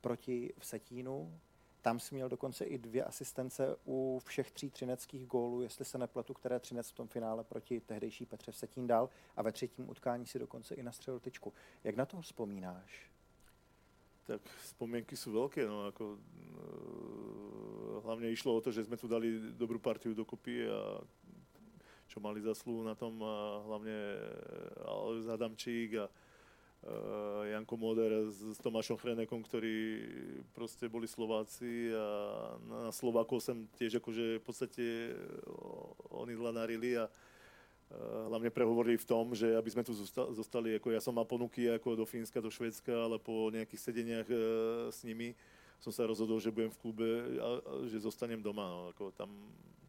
proti 0.00 0.54
Vsetínu. 0.58 1.40
Tam 1.82 2.00
si 2.00 2.14
měl 2.14 2.28
dokonce 2.28 2.64
i 2.64 2.78
dvě 2.78 3.04
asistence 3.04 3.76
u 3.86 4.20
všech 4.24 4.50
tří 4.50 4.70
třineckých 4.70 5.26
gólů, 5.26 5.62
jestli 5.62 5.84
se 5.84 5.98
nepletu, 5.98 6.34
které 6.34 6.60
Třinec 6.60 6.90
v 6.90 6.94
tom 6.94 7.08
finále 7.08 7.44
proti 7.44 7.80
tehdejší 7.80 8.26
Petře 8.26 8.52
Vsetín 8.52 8.86
dal 8.86 9.08
a 9.36 9.42
ve 9.42 9.52
třetím 9.52 9.90
utkání 9.90 10.26
si 10.26 10.38
dokonce 10.38 10.74
i 10.74 10.82
nastřelil 10.82 11.20
tyčku. 11.20 11.52
Jak 11.84 11.96
na 11.96 12.06
to 12.06 12.20
vzpomínáš? 12.20 13.09
Tak 14.30 14.46
spomienky 14.62 15.18
sú 15.18 15.34
veľké, 15.34 15.66
no 15.66 15.90
ako, 15.90 16.14
e, 16.14 16.18
hlavne 18.06 18.30
išlo 18.30 18.54
o 18.54 18.62
to, 18.62 18.70
že 18.70 18.86
sme 18.86 18.94
tu 18.94 19.10
dali 19.10 19.50
dobrú 19.58 19.82
partiu 19.82 20.14
dokopy 20.14 20.70
a 20.70 21.02
čo 22.06 22.22
mali 22.22 22.38
zasluhu 22.38 22.86
na 22.86 22.94
tom 22.94 23.18
a 23.22 23.62
hlavne 23.66 23.94
Alois 24.86 25.26
Adamčík 25.30 25.94
a 25.94 26.10
uh, 26.10 27.46
Janko 27.46 27.78
Moder 27.78 28.26
s, 28.26 28.42
s 28.54 28.58
Tomášom 28.58 28.98
Chrenekom, 28.98 29.46
ktorí 29.46 30.02
proste 30.50 30.90
boli 30.90 31.06
Slováci 31.06 31.94
a 31.94 32.06
na 32.66 32.90
Slovákov 32.90 33.46
sem 33.46 33.70
tiež 33.78 34.02
akože 34.02 34.42
v 34.42 34.44
podstate 34.46 35.14
oni 36.10 36.34
zlanarili 36.34 36.98
a 36.98 37.06
uh, 37.06 37.29
hlavne 38.30 38.54
prehovorili 38.54 38.94
v 38.94 39.08
tom, 39.08 39.34
že 39.34 39.50
aby 39.58 39.70
sme 39.70 39.82
tu 39.82 39.90
zostali, 40.14 40.78
ako 40.78 40.94
ja 40.94 41.02
som 41.02 41.14
mal 41.14 41.26
ponuky 41.26 41.66
ako 41.66 41.98
do 41.98 42.06
Fínska, 42.06 42.38
do 42.38 42.50
Švedska, 42.50 42.94
ale 42.94 43.18
po 43.18 43.50
nejakých 43.50 43.80
sedeniach 43.90 44.28
uh, 44.30 44.38
s 44.94 45.02
nimi 45.02 45.34
som 45.80 45.90
sa 45.90 46.06
rozhodol, 46.06 46.38
že 46.38 46.52
budem 46.52 46.70
v 46.70 46.80
klube 46.80 47.08
a, 47.40 47.48
a 47.58 47.72
že 47.88 48.04
zostanem 48.04 48.38
doma. 48.38 48.68
No. 48.68 48.78
Ako 48.92 49.10
tam, 49.16 49.32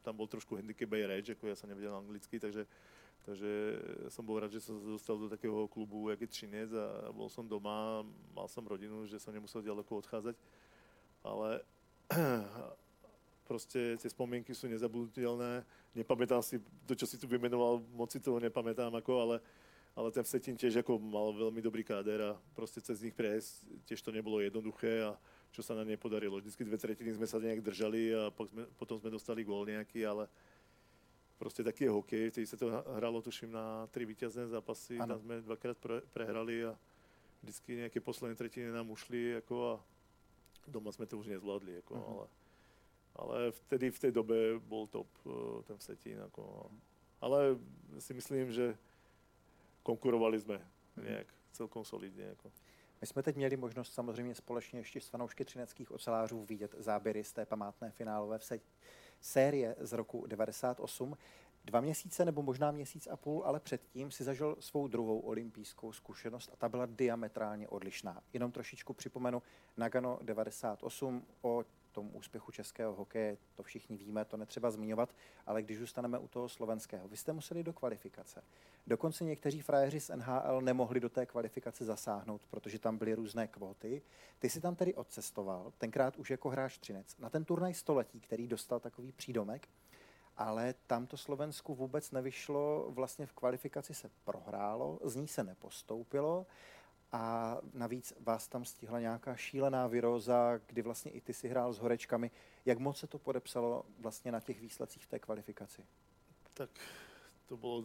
tam 0.01 0.15
bol 0.15 0.25
trošku 0.25 0.55
handicap 0.55 0.87
aj 0.87 1.03
reč, 1.03 1.25
ako 1.35 1.51
ja 1.51 1.55
sa 1.59 1.67
nevedel 1.67 1.93
anglicky, 1.93 2.39
takže 2.41 2.65
Takže 3.21 3.77
som 4.09 4.25
bol 4.25 4.41
rád, 4.41 4.49
že 4.49 4.65
som 4.65 4.81
sa 4.97 5.13
do 5.13 5.29
takého 5.29 5.69
klubu, 5.69 6.09
jak 6.09 6.25
je 6.25 6.27
Třinec 6.27 6.73
a 6.73 7.13
bol 7.13 7.29
som 7.29 7.45
doma, 7.45 8.01
mal 8.33 8.49
som 8.49 8.65
rodinu, 8.65 9.05
že 9.05 9.21
som 9.21 9.29
nemusel 9.29 9.61
ďaleko 9.61 10.01
odchádzať. 10.01 10.33
Ale 11.21 11.61
proste 13.51 13.99
tie 13.99 14.07
spomienky 14.07 14.55
sú 14.55 14.71
nezabudnutelné. 14.71 15.67
Nepamätám 15.91 16.39
si 16.39 16.55
to, 16.87 16.95
čo 16.95 17.03
si 17.03 17.19
tu 17.19 17.27
vymenoval, 17.27 17.83
moc 17.91 18.07
si 18.07 18.23
toho 18.23 18.39
nepamätám, 18.39 18.95
ako, 18.95 19.11
ale, 19.19 19.35
ale 19.91 20.07
ten 20.15 20.23
Vsetín 20.23 20.55
tiež 20.55 20.79
ako 20.79 20.95
mal 20.95 21.35
veľmi 21.35 21.59
dobrý 21.59 21.83
káder 21.83 22.31
a 22.31 22.39
proste 22.55 22.79
cez 22.79 23.03
nich 23.03 23.11
prejsť 23.11 23.83
tiež 23.91 23.99
to 23.99 24.15
nebolo 24.15 24.39
jednoduché 24.39 25.03
a 25.03 25.19
čo 25.51 25.59
sa 25.59 25.75
nám 25.75 25.91
nepodarilo. 25.91 26.39
Vždycky 26.39 26.63
dve 26.63 26.79
tretiny 26.79 27.11
sme 27.11 27.27
sa 27.27 27.43
nejak 27.43 27.59
držali 27.59 28.15
a 28.15 28.31
potom 28.79 28.95
sme 28.95 29.11
dostali 29.11 29.43
gól 29.43 29.67
nejaký, 29.67 30.07
ale, 30.07 30.31
proste 31.35 31.59
taký 31.59 31.89
je 31.89 31.91
hokej, 31.91 32.23
vtedy 32.31 32.47
sa 32.47 32.55
to 32.55 32.71
hralo, 32.71 33.19
tuším, 33.19 33.51
na 33.51 33.83
tri 33.91 34.07
víťazné 34.07 34.47
zápasy, 34.47 34.95
ano. 34.95 35.19
tam 35.19 35.27
sme 35.27 35.43
dvakrát 35.43 35.75
pre, 35.75 35.99
prehrali 36.15 36.71
a 36.71 36.77
vždycky 37.43 37.83
nejaké 37.83 37.99
posledné 37.99 38.39
tretiny 38.39 38.71
nám 38.71 38.87
ušli, 38.87 39.43
ako 39.43 39.55
a 39.59 39.73
doma 40.71 40.93
sme 40.95 41.03
to 41.03 41.19
už 41.19 41.27
nezvládli, 41.33 41.83
ako, 41.83 41.93
uh-huh. 41.99 42.11
ale, 42.15 42.25
ale 43.15 43.51
vtedy 43.51 43.91
v 43.91 43.99
tej 43.99 44.11
dobe 44.11 44.59
bol 44.59 44.87
top 44.87 45.07
uh, 45.25 45.61
ten 45.63 45.77
Vsetín, 45.77 46.21
ako, 46.21 46.71
ale 47.21 47.57
si 47.99 48.13
myslím, 48.13 48.51
že 48.51 48.77
konkurovali 49.83 50.39
sme 50.39 50.57
mhm. 50.97 51.05
nejak 51.05 51.27
celkom 51.51 51.85
solidně. 51.85 52.23
Jako. 52.23 52.51
My 53.01 53.07
jsme 53.07 53.23
teď 53.23 53.35
měli 53.35 53.57
možnost 53.57 53.93
samozřejmě 53.93 54.35
společně 54.35 54.79
ještě 54.79 55.01
s 55.01 55.07
fanoušky 55.07 55.45
třineckých 55.45 55.91
ocelářů 55.91 56.43
vidět 56.43 56.75
záběry 56.77 57.23
z 57.23 57.33
té 57.33 57.45
památné 57.45 57.91
finálové 57.91 58.39
série 59.21 59.75
z 59.79 59.93
roku 59.93 60.25
98. 60.27 61.17
Dva 61.65 61.81
měsíce 61.81 62.25
nebo 62.25 62.41
možná 62.41 62.71
měsíc 62.71 63.07
a 63.07 63.17
půl, 63.17 63.43
ale 63.45 63.59
předtím 63.59 64.11
si 64.11 64.23
zažil 64.23 64.55
svou 64.59 64.87
druhou 64.87 65.19
olympijskou 65.19 65.91
zkušenost 65.91 66.49
a 66.53 66.55
ta 66.55 66.69
byla 66.69 66.85
diametrálně 66.85 67.67
odlišná. 67.67 68.21
Jenom 68.33 68.51
trošičku 68.51 68.93
připomenu 68.93 69.41
Nagano 69.77 70.19
98 70.21 71.25
o 71.41 71.63
tom 71.91 72.09
úspěchu 72.13 72.51
českého 72.51 72.93
hokeje, 72.93 73.37
to 73.55 73.63
všichni 73.63 73.97
víme, 73.97 74.25
to 74.25 74.37
netřeba 74.37 74.71
zmiňovat, 74.71 75.15
ale 75.45 75.61
když 75.61 75.79
zůstaneme 75.79 76.17
u 76.17 76.27
toho 76.27 76.49
slovenského, 76.49 77.07
vy 77.07 77.17
jste 77.17 77.33
museli 77.33 77.63
do 77.63 77.73
kvalifikace. 77.73 78.43
Dokonce 78.87 79.23
někteří 79.23 79.61
frajeři 79.61 79.99
z 79.99 80.09
NHL 80.09 80.61
nemohli 80.61 80.99
do 80.99 81.09
té 81.09 81.25
kvalifikace 81.25 81.85
zasáhnout, 81.85 82.41
protože 82.49 82.79
tam 82.79 82.97
byly 82.97 83.13
různé 83.13 83.47
kvóty. 83.47 84.01
Ty 84.39 84.49
si 84.49 84.61
tam 84.61 84.75
tedy 84.75 84.93
odcestoval, 84.93 85.73
tenkrát 85.77 86.17
už 86.17 86.31
jako 86.31 86.49
hráč 86.49 86.77
Třinec, 86.77 87.17
na 87.17 87.29
ten 87.29 87.45
turnaj 87.45 87.73
století, 87.73 88.19
který 88.19 88.47
dostal 88.47 88.79
takový 88.79 89.11
přídomek, 89.11 89.67
ale 90.37 90.73
tam 90.87 91.07
to 91.07 91.17
Slovensku 91.17 91.75
vůbec 91.75 92.11
nevyšlo, 92.11 92.91
vlastně 92.91 93.25
v 93.25 93.33
kvalifikaci 93.33 93.93
se 93.93 94.09
prohrálo, 94.23 94.99
z 95.03 95.15
ní 95.15 95.27
se 95.27 95.43
nepostoupilo 95.43 96.45
a 97.11 97.57
navíc 97.73 98.13
vás 98.19 98.47
tam 98.47 98.65
stihla 98.65 98.99
nějaká 98.99 99.35
šílená 99.35 99.87
viróza, 99.87 100.59
kdy 100.65 100.81
vlastně 100.81 101.11
i 101.11 101.21
ty 101.21 101.33
si 101.33 101.47
hrál 101.47 101.73
s 101.73 101.79
horečkami. 101.79 102.31
Jak 102.65 102.79
moc 102.79 102.97
se 102.97 103.07
to 103.07 103.19
podepsalo 103.19 103.85
vlastně 103.99 104.31
na 104.31 104.39
těch 104.39 104.61
výsledcích 104.61 105.03
v 105.03 105.07
té 105.07 105.19
kvalifikaci? 105.19 105.85
Tak 106.53 106.69
to 107.45 107.57
bylo 107.57 107.83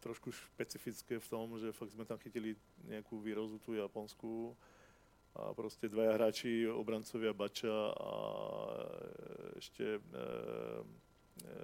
trošku 0.00 0.32
špecifické 0.32 1.18
v 1.18 1.28
tom, 1.28 1.58
že 1.58 1.72
fakt 1.72 1.90
jsme 1.90 2.04
tam 2.04 2.18
chytili 2.18 2.56
nějakou 2.84 3.20
výrozu 3.20 3.58
tu 3.58 3.74
japonskou 3.74 4.56
a 5.34 5.54
prostě 5.54 5.88
dvaja 5.88 6.12
hráči, 6.12 6.68
obrancovia 6.68 7.32
Bača 7.32 7.90
a 8.00 8.10
ešte 9.56 9.84
e, 9.84 10.00
e, 11.44 11.54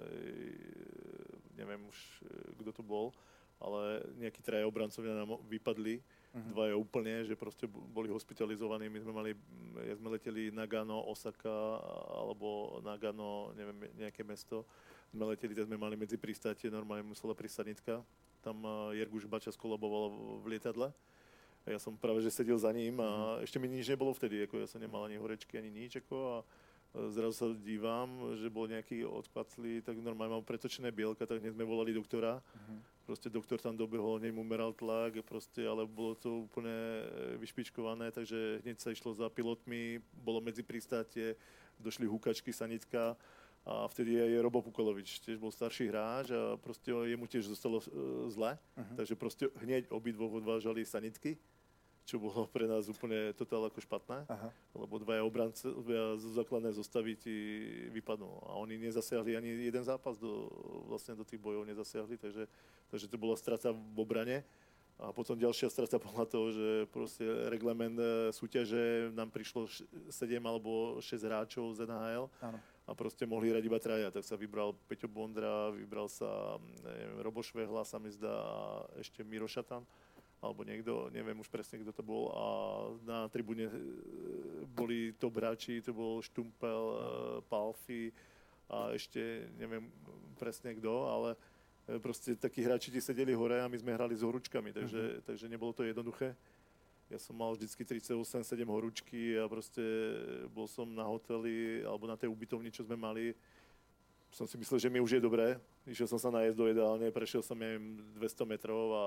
neviem 1.55 1.85
už, 1.87 2.23
kdo 2.57 2.73
to 2.73 2.83
bol, 2.83 3.13
ale 3.61 4.03
nejakí 4.17 4.41
traja 4.43 4.67
obrancovia 4.67 5.15
nám 5.15 5.37
vypadli 5.47 6.03
uh-huh. 6.31 6.51
dvaja 6.55 6.75
úplne, 6.79 7.27
že 7.27 7.35
proste 7.35 7.67
boli 7.67 8.07
hospitalizovaní. 8.09 8.87
My 8.87 8.99
sme 9.03 9.13
mali, 9.13 9.31
ja 9.83 9.95
sme 9.99 10.15
leteli 10.15 10.49
Nagano, 10.49 11.03
Osaka 11.07 11.79
alebo 12.15 12.79
Nagano, 12.83 13.51
neviem, 13.53 13.91
nejaké 13.99 14.23
mesto. 14.23 14.63
Sme 15.11 15.27
leteli, 15.27 15.51
tak 15.51 15.67
sme 15.67 15.75
mali 15.75 15.99
medzi 15.99 16.15
pristátie, 16.15 16.71
normálne 16.71 17.03
musela 17.03 17.35
prísť 17.35 17.67
sanitka. 17.67 17.99
Tam 18.41 18.63
Jerguš 18.95 19.27
Bača 19.27 19.51
skolaboval 19.53 20.15
v 20.41 20.57
lietadle. 20.57 20.89
Ja 21.69 21.77
som 21.77 21.93
práve, 21.93 22.25
že 22.25 22.33
sedel 22.33 22.57
za 22.57 22.73
ním 22.73 22.97
a 22.97 23.37
uh-huh. 23.37 23.45
ešte 23.45 23.61
mi 23.61 23.69
nič 23.69 23.85
nebolo 23.91 24.15
vtedy, 24.17 24.49
ako 24.49 24.63
ja 24.63 24.67
som 24.71 24.81
nemal 24.81 25.05
ani 25.05 25.21
horečky, 25.21 25.61
ani 25.61 25.69
nič, 25.69 26.01
ako 26.01 26.15
a 26.17 26.35
zrazu 26.91 27.35
sa 27.37 27.47
dívam, 27.55 28.35
že 28.35 28.51
bol 28.51 28.67
nejaký 28.67 29.07
odpaclý, 29.07 29.79
tak 29.79 29.95
normálne 30.03 30.35
mám 30.35 30.43
pretočené 30.43 30.91
bielka, 30.91 31.23
tak 31.23 31.39
hneď 31.39 31.55
sme 31.55 31.63
volali 31.63 31.95
doktora. 31.95 32.43
Uh-huh. 32.43 32.77
Proste 33.05 33.33
doktor 33.33 33.57
tam 33.57 33.73
dobehol, 33.73 34.21
hneď 34.21 34.31
mu 34.31 34.45
meral 34.45 34.71
tlak, 34.77 35.19
proste, 35.25 35.65
ale 35.65 35.89
bolo 35.89 36.13
to 36.15 36.45
úplne 36.45 36.71
e, 36.71 37.03
vyšpičkované, 37.41 38.13
takže 38.13 38.61
hneď 38.61 38.77
sa 38.77 38.93
išlo 38.93 39.11
za 39.11 39.27
pilotmi, 39.27 39.99
bolo 40.21 40.37
medzi 40.37 40.61
pristátie, 40.61 41.33
došli 41.81 42.05
húkačky, 42.05 42.53
sanitka 42.53 43.17
a 43.65 43.85
vtedy 43.89 44.17
aj 44.17 44.41
Robo 44.41 44.61
Pukolovič, 44.61 45.21
tiež 45.21 45.37
bol 45.37 45.53
starší 45.53 45.89
hráč 45.89 46.33
a 46.33 46.57
proste 46.57 46.89
jemu 46.93 47.25
tiež 47.25 47.49
zostalo 47.49 47.81
e, 47.81 47.85
zle, 48.29 48.57
uh-huh. 48.57 48.95
takže 48.97 49.13
proste 49.17 49.45
hneď 49.61 49.89
obidvo 49.89 50.29
odvážali 50.29 50.85
sanitky 50.85 51.37
čo 52.11 52.19
bolo 52.19 52.43
pre 52.51 52.67
nás 52.67 52.91
úplne 52.91 53.31
totál 53.39 53.63
ako 53.71 53.79
špatné, 53.79 54.27
Aha. 54.27 54.51
lebo 54.75 54.99
dvaja 54.99 55.23
obrancovia 55.23 56.19
z 56.19 56.25
základnej 56.35 56.75
zostavy 56.75 57.15
ti 57.15 57.35
vypadnú. 57.95 58.51
A 58.51 58.59
oni 58.59 58.75
nezasiahli 58.75 59.39
ani 59.39 59.71
jeden 59.71 59.83
zápas 59.87 60.19
do, 60.19 60.51
vlastne 60.91 61.15
do 61.15 61.23
tých 61.23 61.39
bojov 61.39 61.63
nezasiahli, 61.63 62.19
takže, 62.19 62.51
takže 62.91 63.07
to 63.07 63.15
bola 63.15 63.39
strata 63.39 63.71
v 63.71 63.95
obrane. 63.95 64.43
A 65.01 65.09
potom 65.15 65.39
ďalšia 65.39 65.71
strata 65.71 65.97
bola 65.97 66.27
toho, 66.27 66.53
že 66.53 66.67
proste 66.93 67.25
reglement 67.49 67.97
e, 67.97 68.29
súťaže 68.35 69.09
nám 69.17 69.33
prišlo 69.33 69.65
7 69.65 70.13
alebo 70.45 71.01
6 71.01 71.25
hráčov 71.25 71.73
z 71.73 71.89
NHL 71.89 72.29
Áno. 72.29 72.59
a 72.85 72.91
proste 72.93 73.25
mohli 73.25 73.49
hrať 73.49 73.63
iba 73.65 73.81
traja. 73.81 74.13
Tak 74.13 74.21
sa 74.21 74.37
vybral 74.37 74.77
Peťo 74.85 75.09
Bondra, 75.09 75.73
vybral 75.73 76.05
sa 76.05 76.61
neviem, 76.85 77.17
Robo 77.17 77.41
Švehla, 77.41 77.81
sa 77.81 77.97
mi 77.97 78.13
zdá, 78.13 78.29
a 78.29 78.85
ešte 79.01 79.25
Miro 79.25 79.49
Šatan 79.49 79.81
alebo 80.41 80.65
niekto, 80.65 81.13
neviem 81.13 81.37
už 81.37 81.53
presne, 81.53 81.77
kto 81.85 81.93
to 81.93 82.01
bol 82.01 82.33
a 82.33 82.45
na 83.05 83.29
tribúne 83.29 83.69
e, 83.69 83.73
boli 84.73 85.13
to 85.13 85.29
hráči, 85.29 85.85
to 85.85 85.93
bol 85.93 86.17
Štumpel, 86.17 86.83
e, 86.89 86.97
Palfi 87.45 88.09
a 88.65 88.89
ešte 88.97 89.53
neviem 89.61 89.85
presne 90.41 90.73
kto, 90.73 90.93
ale 91.13 91.29
e, 91.85 92.01
proste 92.01 92.33
takí 92.33 92.65
hráči 92.65 92.89
ti 92.89 92.97
sedeli 92.97 93.37
hore 93.37 93.61
a 93.61 93.69
my 93.69 93.77
sme 93.77 93.93
hrali 93.93 94.17
s 94.17 94.25
horúčkami, 94.25 94.73
takže, 94.73 95.01
mm-hmm. 95.01 95.25
takže 95.29 95.45
nebolo 95.45 95.77
to 95.77 95.85
jednoduché. 95.85 96.33
Ja 97.13 97.21
som 97.21 97.37
mal 97.37 97.53
vždycky 97.53 97.85
38-7 97.85 98.65
horúčky 98.65 99.37
a 99.37 99.45
proste 99.45 99.83
bol 100.49 100.65
som 100.65 100.89
na 100.89 101.05
hoteli 101.05 101.85
alebo 101.85 102.09
na 102.09 102.17
tej 102.17 102.33
ubytovni, 102.33 102.73
čo 102.73 102.81
sme 102.81 102.97
mali 102.97 103.37
som 104.31 104.47
si 104.47 104.55
myslel, 104.55 104.79
že 104.79 104.87
mi 104.87 105.03
už 105.03 105.19
je 105.19 105.21
dobré. 105.21 105.59
Išiel 105.83 106.07
som 106.07 106.15
sa 106.15 106.31
najesť 106.31 106.55
do 106.55 106.65
jedálne, 106.71 107.11
prešiel 107.11 107.43
som 107.43 107.59
neviem 107.59 107.99
200 108.15 108.47
metrov 108.47 108.83
a 108.95 109.03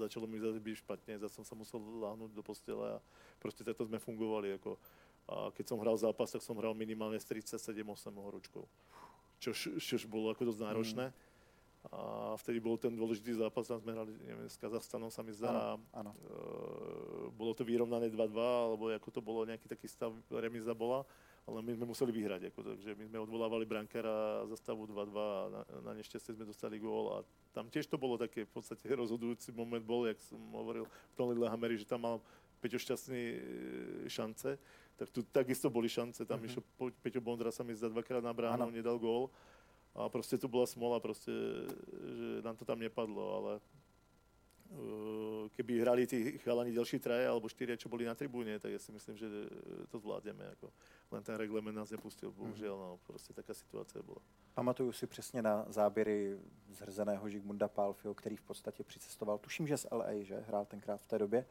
začalo 0.00 0.24
mi 0.24 0.40
zase 0.40 0.56
byť 0.56 0.74
špatne, 0.80 1.20
zase 1.20 1.36
som 1.36 1.44
sa 1.44 1.52
musel 1.52 1.78
láhnuť 1.84 2.32
do 2.32 2.40
postele 2.40 2.96
a 2.96 2.98
proste 3.36 3.60
takto 3.60 3.84
sme 3.84 4.00
fungovali. 4.00 4.56
Ako. 4.56 4.80
A 5.28 5.52
keď 5.52 5.64
som 5.68 5.76
hral 5.84 6.00
zápas, 6.00 6.32
tak 6.32 6.40
som 6.40 6.56
hral 6.56 6.72
minimálne 6.72 7.20
s 7.20 7.28
37-8 7.28 7.84
horúčkov. 8.16 8.64
Čo, 9.38 9.52
čo 9.76 9.96
bolo 10.08 10.32
ako 10.32 10.48
dosť 10.48 10.64
náročné. 10.64 11.06
Mm. 11.12 11.26
A 11.88 12.00
vtedy 12.40 12.58
bol 12.58 12.74
ten 12.74 12.90
dôležitý 12.90 13.38
zápas, 13.38 13.68
tam 13.68 13.78
sme 13.78 13.94
hrali 13.94 14.12
neviem, 14.20 14.50
s 14.50 14.58
Kazachstanom, 14.58 15.14
sa 15.14 15.22
mi 15.22 15.30
zdá. 15.30 15.78
Áno, 15.78 15.78
áno. 15.94 16.12
E, 16.12 16.32
bolo 17.32 17.54
to 17.54 17.62
vyrovnané 17.62 18.10
2-2, 18.10 18.34
alebo 18.34 18.90
ako 18.90 19.08
to 19.14 19.20
bolo, 19.22 19.46
nejaký 19.46 19.70
taký 19.70 19.86
stav, 19.86 20.10
remiza 20.28 20.74
bola 20.74 21.06
ale 21.48 21.64
my 21.64 21.72
sme 21.72 21.88
museli 21.88 22.12
vyhrať. 22.12 22.52
Ako, 22.52 22.60
takže 22.60 22.92
my 22.92 23.08
sme 23.08 23.18
odvolávali 23.24 23.64
brankára 23.64 24.44
za 24.52 24.56
stavu 24.60 24.84
2-2 24.84 25.16
a 25.16 25.42
na, 25.48 25.60
na 25.80 25.92
nešťastie 25.96 26.36
sme 26.36 26.44
dostali 26.44 26.76
gól 26.76 27.16
a 27.16 27.16
tam 27.56 27.72
tiež 27.72 27.88
to 27.88 27.96
bolo 27.96 28.20
také 28.20 28.44
v 28.44 28.52
podstate 28.52 28.84
rozhodujúci 28.92 29.56
moment 29.56 29.80
bol, 29.80 30.04
jak 30.04 30.20
som 30.20 30.36
hovoril 30.52 30.84
v 30.84 31.14
tom 31.16 31.32
Lillehammeri, 31.32 31.80
že 31.80 31.88
tam 31.88 32.04
mal 32.04 32.16
Peťo 32.60 32.76
Šťastný 32.76 33.22
e, 33.32 33.40
šance, 34.12 34.60
tak 35.00 35.08
tu 35.08 35.24
takisto 35.24 35.72
boli 35.72 35.88
šance, 35.88 36.20
tam 36.28 36.36
mm-hmm. 36.36 36.60
išiel 36.60 36.62
Peťo 37.00 37.20
Bondra 37.24 37.48
sa 37.48 37.64
mi 37.64 37.72
zdá 37.72 37.88
dvakrát 37.88 38.20
na 38.20 38.34
bránu, 38.36 38.68
nedal 38.68 39.00
gól 39.00 39.32
a 39.96 40.06
proste 40.12 40.36
to 40.36 40.46
bola 40.46 40.68
smola, 40.68 41.00
proste, 41.00 41.32
že 41.96 42.44
nám 42.44 42.54
to 42.54 42.68
tam 42.68 42.78
nepadlo, 42.78 43.24
ale 43.40 43.52
keby 45.56 45.80
hrali 45.80 46.06
tí 46.06 46.38
chalani 46.38 46.72
ďalší 46.72 46.98
traje 47.00 47.24
alebo 47.24 47.48
štyria, 47.48 47.80
čo 47.80 47.88
boli 47.88 48.04
na 48.04 48.14
tribúne, 48.14 48.60
tak 48.60 48.72
ja 48.72 48.80
si 48.80 48.92
myslím, 48.92 49.16
že 49.16 49.26
to 49.88 49.96
zvládneme. 49.98 50.44
Ako. 50.58 50.68
Len 51.10 51.22
ten 51.24 51.36
reglement 51.40 51.72
nás 51.72 51.88
nepustil, 51.88 52.28
bohužiaľ, 52.30 52.76
no, 52.76 52.90
proste 53.08 53.32
taká 53.32 53.56
situácia 53.56 54.04
bola. 54.04 54.20
Pamatuju 54.54 54.92
si 54.92 55.06
přesně 55.06 55.42
na 55.42 55.64
záběry 55.68 56.38
zhrzeného 56.70 57.28
Žigmunda 57.28 57.68
Pálfio, 57.68 58.14
který 58.14 58.36
v 58.36 58.42
podstatě 58.42 58.84
přicestoval, 58.84 59.38
tuším, 59.38 59.66
že 59.66 59.76
z 59.76 59.86
LA, 59.92 60.12
že 60.20 60.44
hrál 60.48 60.64
tenkrát 60.64 61.00
v 61.00 61.06
té 61.06 61.18
době, 61.18 61.46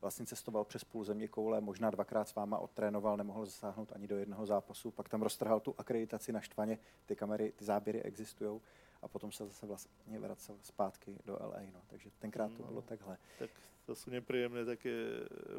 vlastně 0.00 0.26
cestoval 0.26 0.64
přes 0.64 0.84
půl 0.84 1.04
země 1.04 1.28
koule, 1.28 1.60
možná 1.60 1.90
dvakrát 1.90 2.28
s 2.28 2.34
váma 2.34 2.58
odtrénoval, 2.58 3.16
nemohl 3.16 3.44
zasáhnout 3.44 3.92
ani 3.94 4.06
do 4.06 4.18
jednoho 4.18 4.46
zápasu, 4.46 4.90
pak 4.90 5.08
tam 5.08 5.22
roztrhal 5.22 5.60
tu 5.60 5.74
akreditaci 5.78 6.32
na 6.32 6.40
štvaně, 6.40 6.78
ty 7.06 7.16
kamery, 7.16 7.52
ty 7.56 7.64
záběry 7.64 8.02
existují 8.02 8.60
a 9.06 9.08
potom 9.08 9.32
se 9.32 9.46
zase 9.46 9.66
vlastně 9.66 10.18
vracel 10.18 10.56
zpátky 10.62 11.18
do 11.24 11.32
LA. 11.32 11.60
No. 11.72 11.80
Takže 11.86 12.10
tenkrát 12.18 12.52
to 12.52 12.62
no, 12.62 12.68
bylo 12.68 12.82
takhle. 12.82 13.18
Tak 13.38 13.50
to 13.86 13.94
jsou 13.94 14.10
nepříjemné 14.10 14.64
také 14.64 15.06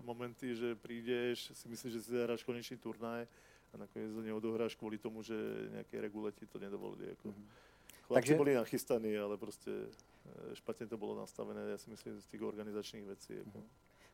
momenty, 0.01 0.55
že 0.55 0.75
přijdeš, 0.75 1.51
si 1.53 1.69
myslíš, 1.69 1.93
že 1.93 2.01
si 2.01 2.11
zahráš 2.11 2.43
konečný 2.43 2.77
turnaj 2.77 3.27
a 3.73 3.77
nakonec 3.77 4.13
to 4.13 4.21
neodohráš 4.21 4.75
kvůli 4.75 4.97
tomu, 4.97 5.23
že 5.23 5.33
nějaké 5.71 6.01
regule 6.01 6.31
ti 6.31 6.45
to 6.45 6.59
nedovolili. 6.59 7.09
Jako. 7.09 7.27
Mm-hmm. 7.27 8.13
Takže... 8.13 8.35
byli 8.35 8.53
nachystaní, 8.53 9.17
ale 9.17 9.37
prostě 9.37 9.71
eh, 10.51 10.55
špatně 10.55 10.87
to 10.87 10.97
bylo 10.97 11.15
nastavené, 11.15 11.61
já 11.61 11.77
si 11.77 11.89
myslím, 11.89 12.21
z 12.21 12.25
těch 12.25 12.41
organizačních 12.41 13.05
věcí. 13.05 13.33
Jako. 13.37 13.49
Mm-hmm. 13.49 13.67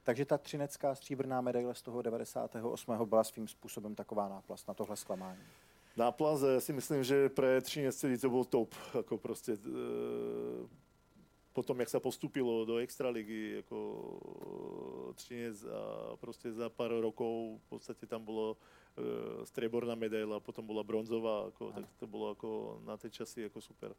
Takže 0.04 0.26
ta 0.26 0.38
třinecká 0.38 0.96
stříbrná 0.96 1.42
medaile 1.42 1.76
z 1.76 1.82
toho 1.82 2.02
98. 2.02 3.10
byla 3.10 3.24
svým 3.24 3.48
způsobem 3.48 3.96
taková 3.96 4.30
náplast 4.30 4.68
na 4.68 4.74
tohle 4.74 4.98
zklamání 4.98 5.44
na 5.94 6.10
plaze 6.12 6.62
si 6.62 6.74
myslím, 6.74 7.06
že 7.06 7.30
pre 7.30 7.62
Třinec 7.62 7.94
celý 7.94 8.18
to 8.18 8.30
bol 8.30 8.46
top. 8.46 8.74
Ako 8.98 9.22
proste, 9.22 9.54
e, 9.54 9.62
potom, 11.54 11.78
jak 11.86 11.90
sa 11.94 12.02
postupilo 12.02 12.66
do 12.66 12.82
Extraligy, 12.82 13.62
ako 13.62 13.78
Třinec 15.14 15.62
a 15.70 15.82
proste 16.18 16.50
za 16.50 16.74
pár 16.74 16.98
rokov 16.98 17.62
v 17.62 17.66
podstate 17.70 18.10
tam 18.10 18.26
bolo 18.26 18.58
e, 18.98 19.46
streborná 19.46 19.94
medaila, 19.94 20.42
potom 20.42 20.66
bola 20.66 20.82
bronzová, 20.82 21.54
ako, 21.54 21.78
tak 21.78 21.86
to 22.02 22.06
bolo 22.10 22.34
ako 22.34 22.82
na 22.90 22.98
tej 22.98 23.22
časy 23.22 23.46
ako 23.46 23.62
super. 23.62 23.94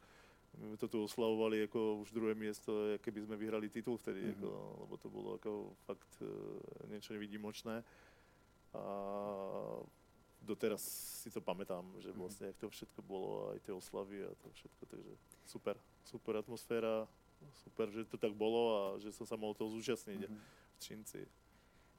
My 0.54 0.78
to 0.78 0.86
tu 0.86 1.02
oslavovali 1.02 1.66
ako 1.66 2.06
už 2.06 2.14
druhé 2.14 2.34
miesto, 2.38 2.94
keby 3.02 3.26
sme 3.26 3.34
vyhrali 3.34 3.66
titul 3.70 3.98
vtedy, 3.98 4.22
mm-hmm. 4.22 4.38
ako, 4.38 4.50
lebo 4.86 4.94
to 4.98 5.08
bolo 5.10 5.28
ako 5.38 5.50
fakt 5.86 6.10
e, 6.22 6.30
niečo 6.90 7.14
nevýdimočné. 7.14 7.86
A 8.74 8.82
doteraz 10.44 10.84
si 11.24 11.30
to 11.32 11.40
pamätám, 11.40 11.82
že 11.98 12.12
mhm. 12.12 12.18
vlastne 12.20 12.44
jak 12.52 12.58
to 12.60 12.68
všetko 12.68 13.00
bolo, 13.02 13.56
aj 13.56 13.58
tie 13.64 13.72
oslavy 13.72 14.28
a 14.28 14.30
to 14.44 14.52
všetko, 14.52 14.82
takže 14.86 15.12
super, 15.48 15.76
super 16.04 16.34
atmosféra, 16.36 17.08
super, 17.64 17.90
že 17.90 18.04
to 18.04 18.16
tak 18.16 18.32
bolo 18.32 18.62
a 18.72 18.80
že 19.00 19.12
som 19.12 19.26
sa 19.26 19.36
mohol 19.36 19.56
toho 19.56 19.68
zúčastniť 19.72 20.20
mm-hmm. 20.20 20.40
v 20.72 20.78
Třinci. 20.78 21.20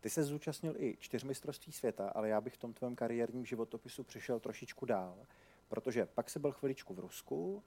Ty 0.02 0.10
se 0.10 0.24
zúčastnil 0.24 0.74
i 0.78 0.98
čtyřmistrovství 1.00 1.72
světa, 1.74 2.10
ale 2.10 2.30
já 2.30 2.42
bych 2.42 2.54
v 2.54 2.58
tom 2.58 2.74
tvém 2.74 2.96
kariérním 2.96 3.46
životopisu 3.46 4.04
přišel 4.04 4.40
trošičku 4.40 4.86
dál, 4.86 5.18
protože 5.68 6.06
pak 6.06 6.30
se 6.30 6.40
byl 6.40 6.52
chviličku 6.52 6.94
v 6.94 7.00
Rusku, 7.00 7.64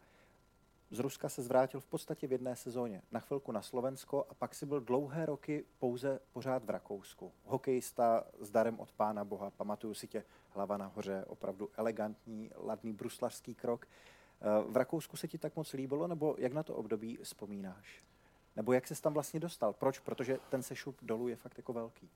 z 0.91 0.99
Ruska 0.99 1.29
se 1.29 1.43
zvrátil 1.43 1.81
v 1.81 1.87
podstatě 1.87 2.27
v 2.27 2.33
jedné 2.33 2.57
sezóně 2.57 3.03
na 3.13 3.21
chvilku 3.21 3.53
na 3.53 3.63
Slovensko 3.63 4.27
a 4.31 4.35
pak 4.35 4.55
si 4.55 4.67
byl 4.67 4.81
dlouhé 4.81 5.27
roky 5.27 5.65
pouze 5.79 6.21
pořád 6.33 6.65
v 6.65 6.71
Rakousku. 6.71 7.33
Hokejista 7.45 8.25
s 8.41 8.51
darem 8.51 8.81
od 8.81 8.93
pána 8.93 9.25
Boha, 9.25 9.51
pamatuju 9.51 9.95
si 9.95 10.09
tě, 10.09 10.25
hlava 10.59 10.77
nahoře, 10.77 11.25
opravdu 11.29 11.71
elegantní, 11.77 12.51
ladný 12.57 12.93
bruslařský 12.93 13.55
krok. 13.55 13.87
Eh, 13.87 14.45
v 14.69 14.77
Rakousku 14.77 15.17
se 15.17 15.29
ti 15.29 15.39
tak 15.39 15.57
moc 15.57 15.73
líbilo, 15.73 16.07
nebo 16.07 16.35
jak 16.39 16.53
na 16.53 16.63
to 16.63 16.75
období 16.75 17.19
vzpomínáš? 17.23 18.03
Nebo 18.57 18.73
jak 18.73 18.87
se 18.87 19.03
tam 19.03 19.15
vlastně 19.15 19.41
dostal? 19.41 19.73
Proč? 19.73 19.99
Protože 19.99 20.39
ten 20.51 20.63
sešup 20.63 20.97
dolů 21.03 21.29
je 21.29 21.37
fakt 21.37 21.57
jako 21.57 21.73
velký. 21.73 22.09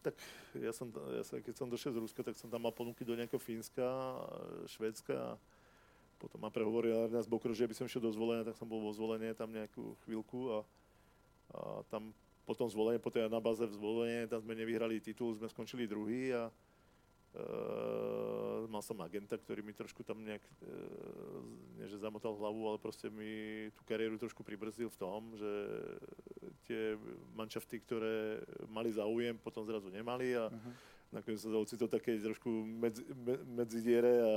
Tak 0.00 0.16
ja 0.56 0.72
som, 0.72 0.88
ja 1.12 1.20
som, 1.20 1.44
keď 1.44 1.60
som 1.60 1.68
došiel 1.68 1.92
z 1.92 2.00
Ruska, 2.00 2.24
tak 2.24 2.40
som 2.40 2.48
tam 2.48 2.64
mal 2.64 2.72
ponuky 2.72 3.04
do 3.04 3.12
nejakého 3.12 3.36
Fínska, 3.36 3.84
Švédska 4.64 5.36
potom 6.16 6.40
ma 6.40 6.48
prehovoril 6.48 7.04
Arnas 7.04 7.28
Bokro, 7.28 7.52
že 7.52 7.68
by 7.68 7.76
som 7.76 7.84
šiel 7.84 8.08
do 8.08 8.08
zvolenia, 8.08 8.48
tak 8.48 8.56
som 8.56 8.64
bol 8.64 8.80
vo 8.80 8.96
zvolenie 8.96 9.36
tam 9.36 9.52
nejakú 9.52 9.92
chvíľku 10.08 10.56
a, 10.56 10.58
a 11.52 11.58
tam 11.92 12.16
potom 12.48 12.64
zvolenie, 12.64 12.96
po 12.96 13.12
tej 13.12 13.28
anabáze 13.28 13.60
v 13.68 13.76
zvolenie, 13.76 14.24
tam 14.24 14.40
sme 14.40 14.56
nevyhrali 14.56 15.04
titul, 15.04 15.36
sme 15.36 15.52
skončili 15.52 15.84
druhý 15.84 16.32
a 16.32 16.48
Uh, 17.34 18.70
mal 18.70 18.78
som 18.78 18.94
agenta, 19.02 19.34
ktorý 19.34 19.66
mi 19.66 19.74
trošku 19.74 20.06
tam 20.06 20.22
nejak, 20.22 20.38
uh, 20.62 21.42
nie 21.82 21.90
že 21.90 21.98
zamotal 21.98 22.38
hlavu, 22.38 22.70
ale 22.70 22.78
proste 22.78 23.10
mi 23.10 23.66
tú 23.74 23.82
kariéru 23.82 24.14
trošku 24.22 24.46
pribrzdil 24.46 24.86
v 24.86 25.00
tom, 25.02 25.34
že 25.34 25.50
tie 26.70 26.94
manšafty, 27.34 27.82
ktoré 27.82 28.38
mali 28.70 28.94
záujem, 28.94 29.34
potom 29.34 29.66
zrazu 29.66 29.90
nemali 29.90 30.38
a 30.38 30.46
uh-huh. 30.46 30.72
nakoniec 31.10 31.42
sa 31.42 31.50
ocitol 31.50 31.90
také 31.90 32.22
trošku 32.22 32.48
medzi, 32.62 33.02
me, 33.18 33.34
medzi 33.42 33.82
diere 33.82 34.14
a 34.22 34.32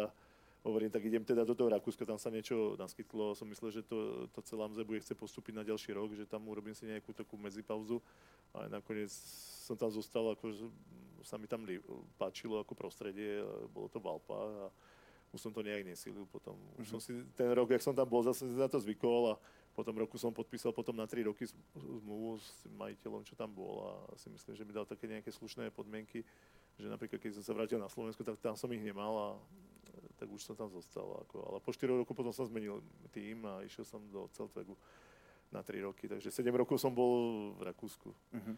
hovorím, 0.67 0.91
tak 0.91 1.01
idem 1.07 1.23
teda 1.23 1.47
do 1.47 1.55
toho 1.55 1.71
Rakúska, 1.71 2.03
tam 2.03 2.19
sa 2.19 2.27
niečo 2.27 2.75
naskytlo, 2.75 3.31
som 3.31 3.47
myslel, 3.47 3.79
že 3.79 3.81
to, 3.87 4.27
to 4.35 4.39
celá 4.43 4.67
mze 4.67 4.83
bude 4.83 4.99
chce 4.99 5.15
postúpiť 5.15 5.55
na 5.55 5.63
ďalší 5.63 5.95
rok, 5.95 6.11
že 6.11 6.27
tam 6.27 6.43
urobím 6.51 6.75
si 6.75 6.83
nejakú 6.83 7.15
takú 7.15 7.39
medzipauzu 7.39 8.03
a 8.51 8.67
nakoniec 8.67 9.09
som 9.63 9.79
tam 9.79 9.87
zostal, 9.87 10.35
ako 10.35 10.51
sa 11.23 11.39
mi 11.39 11.47
tam 11.47 11.63
páčilo 12.19 12.59
ako 12.59 12.75
prostredie, 12.75 13.39
bolo 13.71 13.87
to 13.87 14.03
v 14.03 14.11
Alpách 14.11 14.53
a 14.63 14.67
už 15.35 15.39
som 15.43 15.51
to 15.51 15.59
nejak 15.59 15.83
nesilil 15.83 16.23
potom. 16.27 16.55
Už 16.79 16.87
mm-hmm. 16.87 16.91
som 16.91 16.99
si 16.99 17.11
ten 17.35 17.51
rok, 17.51 17.67
jak 17.71 17.83
som 17.83 17.95
tam 17.95 18.07
bol, 18.07 18.23
zase 18.23 18.47
na 18.47 18.67
to 18.71 18.79
zvykol 18.79 19.35
a 19.35 19.39
po 19.75 19.85
tom 19.85 19.93
roku 19.93 20.17
som 20.17 20.33
podpísal 20.33 20.73
potom 20.73 20.97
na 20.97 21.05
3 21.05 21.27
roky 21.29 21.45
zmluvu 21.75 22.41
s 22.41 22.65
majiteľom, 22.65 23.21
čo 23.27 23.37
tam 23.37 23.53
bol 23.53 23.85
a 23.85 23.91
si 24.17 24.31
myslím, 24.33 24.57
že 24.57 24.65
mi 24.65 24.73
dal 24.73 24.89
také 24.89 25.05
nejaké 25.05 25.29
slušné 25.29 25.69
podmienky, 25.69 26.25
že 26.81 26.87
napríklad 26.89 27.21
keď 27.21 27.37
som 27.37 27.43
sa 27.45 27.53
vrátil 27.53 27.77
na 27.77 27.91
Slovensku, 27.91 28.25
tak 28.25 28.41
tam 28.41 28.57
som 28.57 28.71
ich 28.73 28.81
nemal 28.81 29.13
a 29.13 29.27
tak 30.17 30.29
už 30.33 30.43
som 30.43 30.55
tam 30.55 30.69
zostal. 30.69 31.05
Ako, 31.21 31.45
ale 31.45 31.57
po 31.61 31.71
4 31.71 31.87
roku 31.93 32.13
potom 32.13 32.33
som 32.33 32.45
zmenil 32.45 32.81
tým 33.13 33.45
a 33.45 33.61
išiel 33.61 33.85
som 33.85 34.01
do 34.09 34.27
Celtvegu 34.33 34.73
na 35.51 35.63
3 35.63 35.81
roky. 35.81 36.09
Takže 36.09 36.33
7 36.33 36.49
rokov 36.55 36.81
som 36.81 36.91
bol 36.91 37.53
v 37.55 37.61
Rakúsku. 37.69 38.09
Uh-huh. 38.09 38.57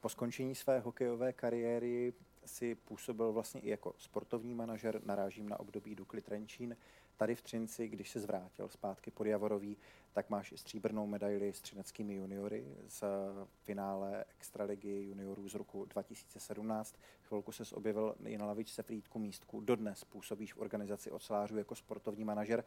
Po 0.00 0.08
skončení 0.08 0.54
své 0.54 0.80
hokejové 0.80 1.32
kariéry 1.32 2.12
si 2.44 2.74
působil 2.74 3.32
vlastně 3.32 3.60
i 3.60 3.68
jako 3.70 3.94
sportovní 3.98 4.54
manažer, 4.54 5.00
narážím 5.04 5.48
na 5.48 5.60
období 5.60 5.94
Dukly 5.94 6.22
Trenčín. 6.22 6.76
Tady 7.20 7.34
v 7.34 7.42
Třinci, 7.42 7.88
když 7.88 8.10
se 8.10 8.20
zvrátil 8.20 8.68
zpátky 8.68 9.10
pod 9.10 9.26
Javorový, 9.26 9.76
tak 10.12 10.30
máš 10.30 10.52
i 10.52 10.58
stříbrnou 10.58 11.06
medaili 11.06 11.52
s 11.52 11.60
třineckými 11.60 12.14
juniory 12.14 12.64
z 12.88 13.04
finále 13.62 14.24
Extraligy 14.38 15.02
juniorů 15.02 15.48
z 15.48 15.54
roku 15.54 15.84
2017. 15.84 16.96
Chvilku 17.22 17.52
se 17.52 17.74
objevil 17.74 18.14
i 18.24 18.38
na 18.38 18.46
lavičce 18.46 18.82
Frýdku 18.82 19.18
místku. 19.18 19.60
Dodnes 19.60 20.04
působíš 20.04 20.54
v 20.54 20.58
organizaci 20.58 21.10
ocelářů 21.10 21.56
jako 21.58 21.74
sportovní 21.74 22.24
manažer. 22.24 22.64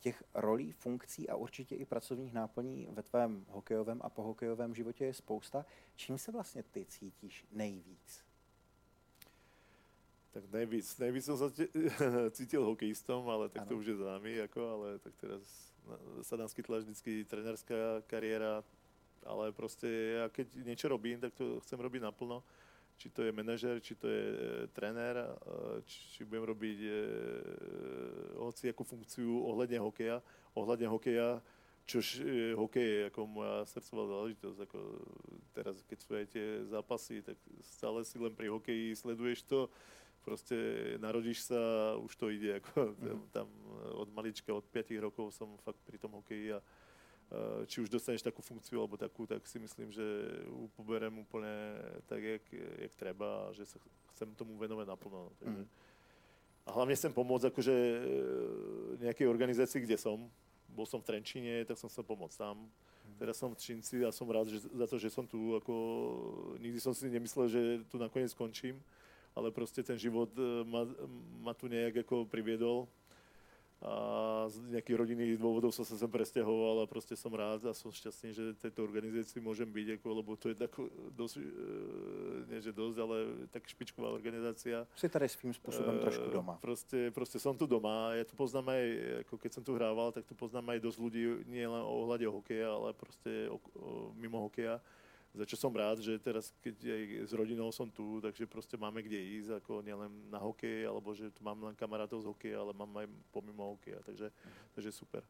Těch 0.00 0.24
rolí, 0.34 0.72
funkcí 0.72 1.28
a 1.28 1.36
určitě 1.36 1.76
i 1.76 1.84
pracovních 1.84 2.32
náplní 2.32 2.88
ve 2.90 3.02
tvém 3.02 3.46
hokejovém 3.48 4.00
a 4.04 4.08
pohokejovém 4.08 4.74
životě 4.74 5.04
je 5.04 5.14
spousta. 5.14 5.66
Čím 5.96 6.18
se 6.18 6.32
vlastně 6.32 6.62
ty 6.62 6.84
cítíš 6.84 7.44
nejvíc? 7.52 8.29
Tak 10.30 10.46
nejvíc, 10.46 10.94
nejvíc 11.02 11.26
som 11.26 11.34
sa 11.34 11.50
cítil 12.38 12.62
hokejistom, 12.62 13.26
ale 13.26 13.50
tak 13.50 13.66
ano. 13.66 13.70
to 13.74 13.74
už 13.82 13.86
je 13.90 13.96
známy, 13.98 14.46
ako, 14.46 14.60
ale 14.62 14.86
tak 15.02 15.14
teraz 15.18 15.42
sa 16.22 16.38
naskytla 16.38 16.86
vždycky 16.86 17.26
trenerská 17.26 18.06
kariéra, 18.06 18.62
ale 19.26 19.50
proste 19.50 19.90
ja 20.22 20.30
keď 20.30 20.46
niečo 20.62 20.86
robím, 20.86 21.18
tak 21.18 21.34
to 21.34 21.58
chcem 21.66 21.82
robiť 21.82 22.06
naplno. 22.06 22.46
Či 23.00 23.08
to 23.16 23.24
je 23.24 23.32
manažer, 23.32 23.80
či 23.80 23.96
to 23.96 24.12
je 24.12 24.24
e, 24.28 24.36
trenér, 24.76 25.16
e, 25.16 25.28
či, 25.88 25.98
či 26.12 26.20
budem 26.28 26.52
robiť 26.52 26.78
e, 26.84 26.92
hoci 28.36 28.68
akú 28.68 28.84
funkciu 28.84 29.40
ohľadne 29.40 29.80
hokeja. 29.80 30.20
Ohľadne 30.52 30.84
hokeja, 30.84 31.40
čož 31.88 32.20
e, 32.20 32.52
hokej 32.52 32.86
je 32.86 33.00
ako 33.08 33.20
moja 33.24 33.64
srdcová 33.72 34.04
záležitosť. 34.04 34.58
Ako 34.68 34.80
teraz, 35.56 35.76
keď 35.88 35.98
sú 35.98 36.10
aj 36.12 36.26
tie 36.28 36.46
zápasy, 36.68 37.24
tak 37.24 37.40
stále 37.64 38.04
si 38.04 38.20
len 38.20 38.36
pri 38.36 38.52
hokeji 38.52 38.92
sleduješ 38.92 39.48
to, 39.48 39.72
proste 40.20 40.56
narodíš 41.00 41.48
sa, 41.48 41.60
už 42.00 42.12
to 42.16 42.28
ide. 42.30 42.60
Ako, 42.60 42.94
tam, 42.96 43.18
tam 43.32 43.48
od 43.96 44.08
malička, 44.12 44.52
od 44.54 44.64
5 44.68 44.96
rokov 45.00 45.32
som 45.32 45.56
fakt 45.64 45.80
pri 45.86 45.96
tom 45.98 46.16
hokeji 46.20 46.56
a 46.56 46.60
či 47.70 47.78
už 47.78 47.86
dostaneš 47.86 48.26
takú 48.26 48.42
funkciu 48.42 48.82
alebo 48.82 48.98
takú, 48.98 49.22
tak 49.22 49.46
si 49.46 49.62
myslím, 49.62 49.94
že 49.94 50.02
ju 50.50 50.66
poberem 50.74 51.14
úplne 51.14 51.78
tak, 52.10 52.18
jak, 52.18 52.42
jak 52.82 52.92
treba 52.98 53.46
a 53.46 53.54
že 53.54 53.70
sa 53.70 53.78
chcem 54.14 54.34
tomu 54.34 54.58
venovať 54.58 54.86
naplno. 54.90 55.30
No. 55.30 55.32
Takže, 55.38 55.62
mm. 55.62 55.68
A 56.66 56.68
hlavne 56.74 56.94
chcem 56.98 57.14
pomôcť 57.14 57.54
akože 57.54 57.76
nejakej 58.98 59.26
organizácii, 59.30 59.86
kde 59.86 59.94
som. 59.94 60.26
Bol 60.74 60.86
som 60.86 60.98
v 60.98 61.06
Trenčine, 61.06 61.62
tak 61.62 61.78
som 61.78 61.86
chcel 61.86 62.02
pomôcť 62.02 62.34
tam. 62.34 62.66
Mm. 62.66 63.16
Teraz 63.22 63.38
som 63.38 63.54
v 63.54 63.58
Činci 63.62 64.02
a 64.02 64.10
som 64.10 64.26
rád 64.26 64.50
že, 64.50 64.66
za 64.66 64.86
to, 64.90 64.98
že 64.98 65.14
som 65.14 65.22
tu. 65.22 65.54
Ako, 65.54 65.74
nikdy 66.58 66.82
som 66.82 66.90
si 66.90 67.06
nemyslel, 67.06 67.46
že 67.46 67.62
tu 67.86 67.94
nakoniec 67.94 68.34
skončím, 68.34 68.82
ale 69.34 69.54
proste 69.54 69.82
ten 69.82 69.98
život 69.98 70.30
ma, 70.66 70.86
ma 71.40 71.52
tu 71.54 71.70
nejak 71.70 72.02
ako 72.02 72.26
priviedol 72.26 72.90
a 73.80 74.44
z 74.52 74.76
nejakých 74.76 74.96
rodinných 75.00 75.40
dôvodov 75.40 75.72
som 75.72 75.88
sa 75.88 75.96
sem 75.96 76.04
presťahoval 76.04 76.84
a 76.84 76.90
proste 76.90 77.16
som 77.16 77.32
rád 77.32 77.64
a 77.64 77.72
som 77.72 77.88
šťastný, 77.88 78.28
že 78.36 78.44
tejto 78.60 78.84
organizácii 78.84 79.40
môžem 79.40 79.64
byť, 79.64 79.96
ako, 79.96 80.08
lebo 80.20 80.36
to 80.36 80.52
je 80.52 80.56
tak 80.60 80.68
dosť, 81.16 81.40
e, 81.40 81.44
nie 82.52 82.60
že 82.60 82.76
dosť, 82.76 82.96
ale 83.00 83.16
tak 83.48 83.64
špičková 83.64 84.12
organizácia. 84.12 84.84
Si 84.92 85.08
tady 85.08 85.32
svým 85.32 85.56
spôsobom 85.56 85.96
e, 85.96 86.00
trošku 86.04 86.28
doma. 86.28 86.60
Proste, 86.60 87.08
proste 87.08 87.40
som 87.40 87.56
tu 87.56 87.64
doma. 87.64 88.12
Ja 88.20 88.28
tu 88.28 88.36
poznám 88.36 88.68
aj, 88.68 88.84
ako 89.24 89.34
keď 89.40 89.50
som 89.56 89.64
tu 89.64 89.72
hrával, 89.72 90.12
tak 90.12 90.28
tu 90.28 90.36
poznám 90.36 90.76
aj 90.76 90.84
dosť 90.84 90.98
ľudí, 91.00 91.22
nie 91.48 91.64
len 91.64 91.80
o 91.80 92.04
ohľade 92.04 92.28
hokeja, 92.28 92.68
ale 92.68 92.92
proste 92.92 93.48
o, 93.48 93.56
o, 93.80 94.12
mimo 94.12 94.44
hokeja 94.44 94.76
za 95.34 95.46
čo 95.46 95.56
som 95.56 95.70
rád, 95.70 96.02
že 96.02 96.18
teraz, 96.18 96.50
keď 96.58 96.76
aj 96.90 97.02
s 97.30 97.32
rodinou 97.32 97.70
som 97.70 97.90
tu, 97.90 98.18
takže 98.18 98.50
proste 98.50 98.74
máme 98.74 99.02
kde 99.02 99.18
ísť, 99.38 99.62
ako 99.62 99.82
nielen 99.82 100.10
na 100.30 100.42
hokej, 100.42 100.86
alebo 100.86 101.14
že 101.14 101.30
tu 101.30 101.46
mám 101.46 101.62
len 101.62 101.74
kamarátov 101.78 102.22
z 102.22 102.26
hokeja, 102.26 102.58
ale 102.58 102.74
mám 102.74 102.90
aj 102.98 103.06
pomimo 103.30 103.78
hokeja, 103.78 104.02
takže, 104.02 104.34
takže 104.74 104.90
super. 104.92 105.22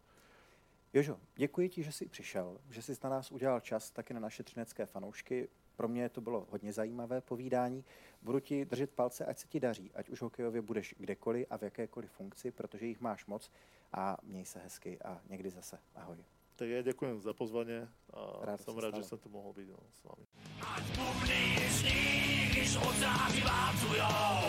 Jožo, 0.92 1.20
děkuji 1.36 1.68
ti, 1.68 1.82
že 1.82 1.92
jsi 1.92 2.06
přišel, 2.06 2.58
že 2.70 2.82
jsi 2.82 2.92
na 3.04 3.10
nás 3.10 3.32
udělal 3.32 3.60
čas, 3.60 3.90
taky 3.90 4.14
na 4.14 4.20
naše 4.20 4.42
třinecké 4.42 4.86
fanoušky. 4.86 5.48
Pro 5.76 5.88
mě 5.88 6.08
to 6.08 6.20
bylo 6.20 6.46
hodně 6.50 6.72
zajímavé 6.72 7.20
povídání. 7.20 7.84
Budu 8.22 8.40
ti 8.40 8.64
držet 8.64 8.90
palce, 8.90 9.24
ať 9.24 9.38
se 9.38 9.46
ti 9.46 9.60
daří, 9.60 9.90
ať 9.94 10.08
už 10.08 10.22
hokejově 10.22 10.62
budeš 10.62 10.94
kdekoliv 10.98 11.46
a 11.50 11.58
v 11.58 11.62
jakékoliv 11.62 12.10
funkci, 12.10 12.50
protože 12.50 12.86
jich 12.86 13.00
máš 13.00 13.26
moc. 13.26 13.50
A 13.92 14.16
měj 14.22 14.44
se 14.44 14.58
hezky 14.58 14.98
a 15.02 15.20
někdy 15.28 15.50
zase. 15.50 15.78
Ahoj. 15.94 16.24
Tak 16.60 16.68
ja 16.68 16.84
ďakujem 16.84 17.24
za 17.24 17.32
pozvanie 17.32 17.88
a 18.12 18.44
rád 18.44 18.60
som 18.60 18.76
rád, 18.76 18.92
stalo. 18.92 19.00
že 19.00 19.08
som 19.08 19.16
tu 19.16 19.32
mohol 19.32 19.56
byť 19.56 19.72
no, 19.72 19.80
s 19.80 20.00
vami. 20.04 20.24
Ať 20.60 20.84
bubny 20.92 21.44
sníž 21.72 22.76
odzávy 22.76 23.40
válcujou 23.40 24.44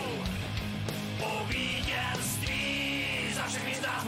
po 1.16 1.32
vítězství 1.48 2.68
za 3.32 3.44
všechny 3.48 3.72
z 3.72 3.80
nás 3.80 4.04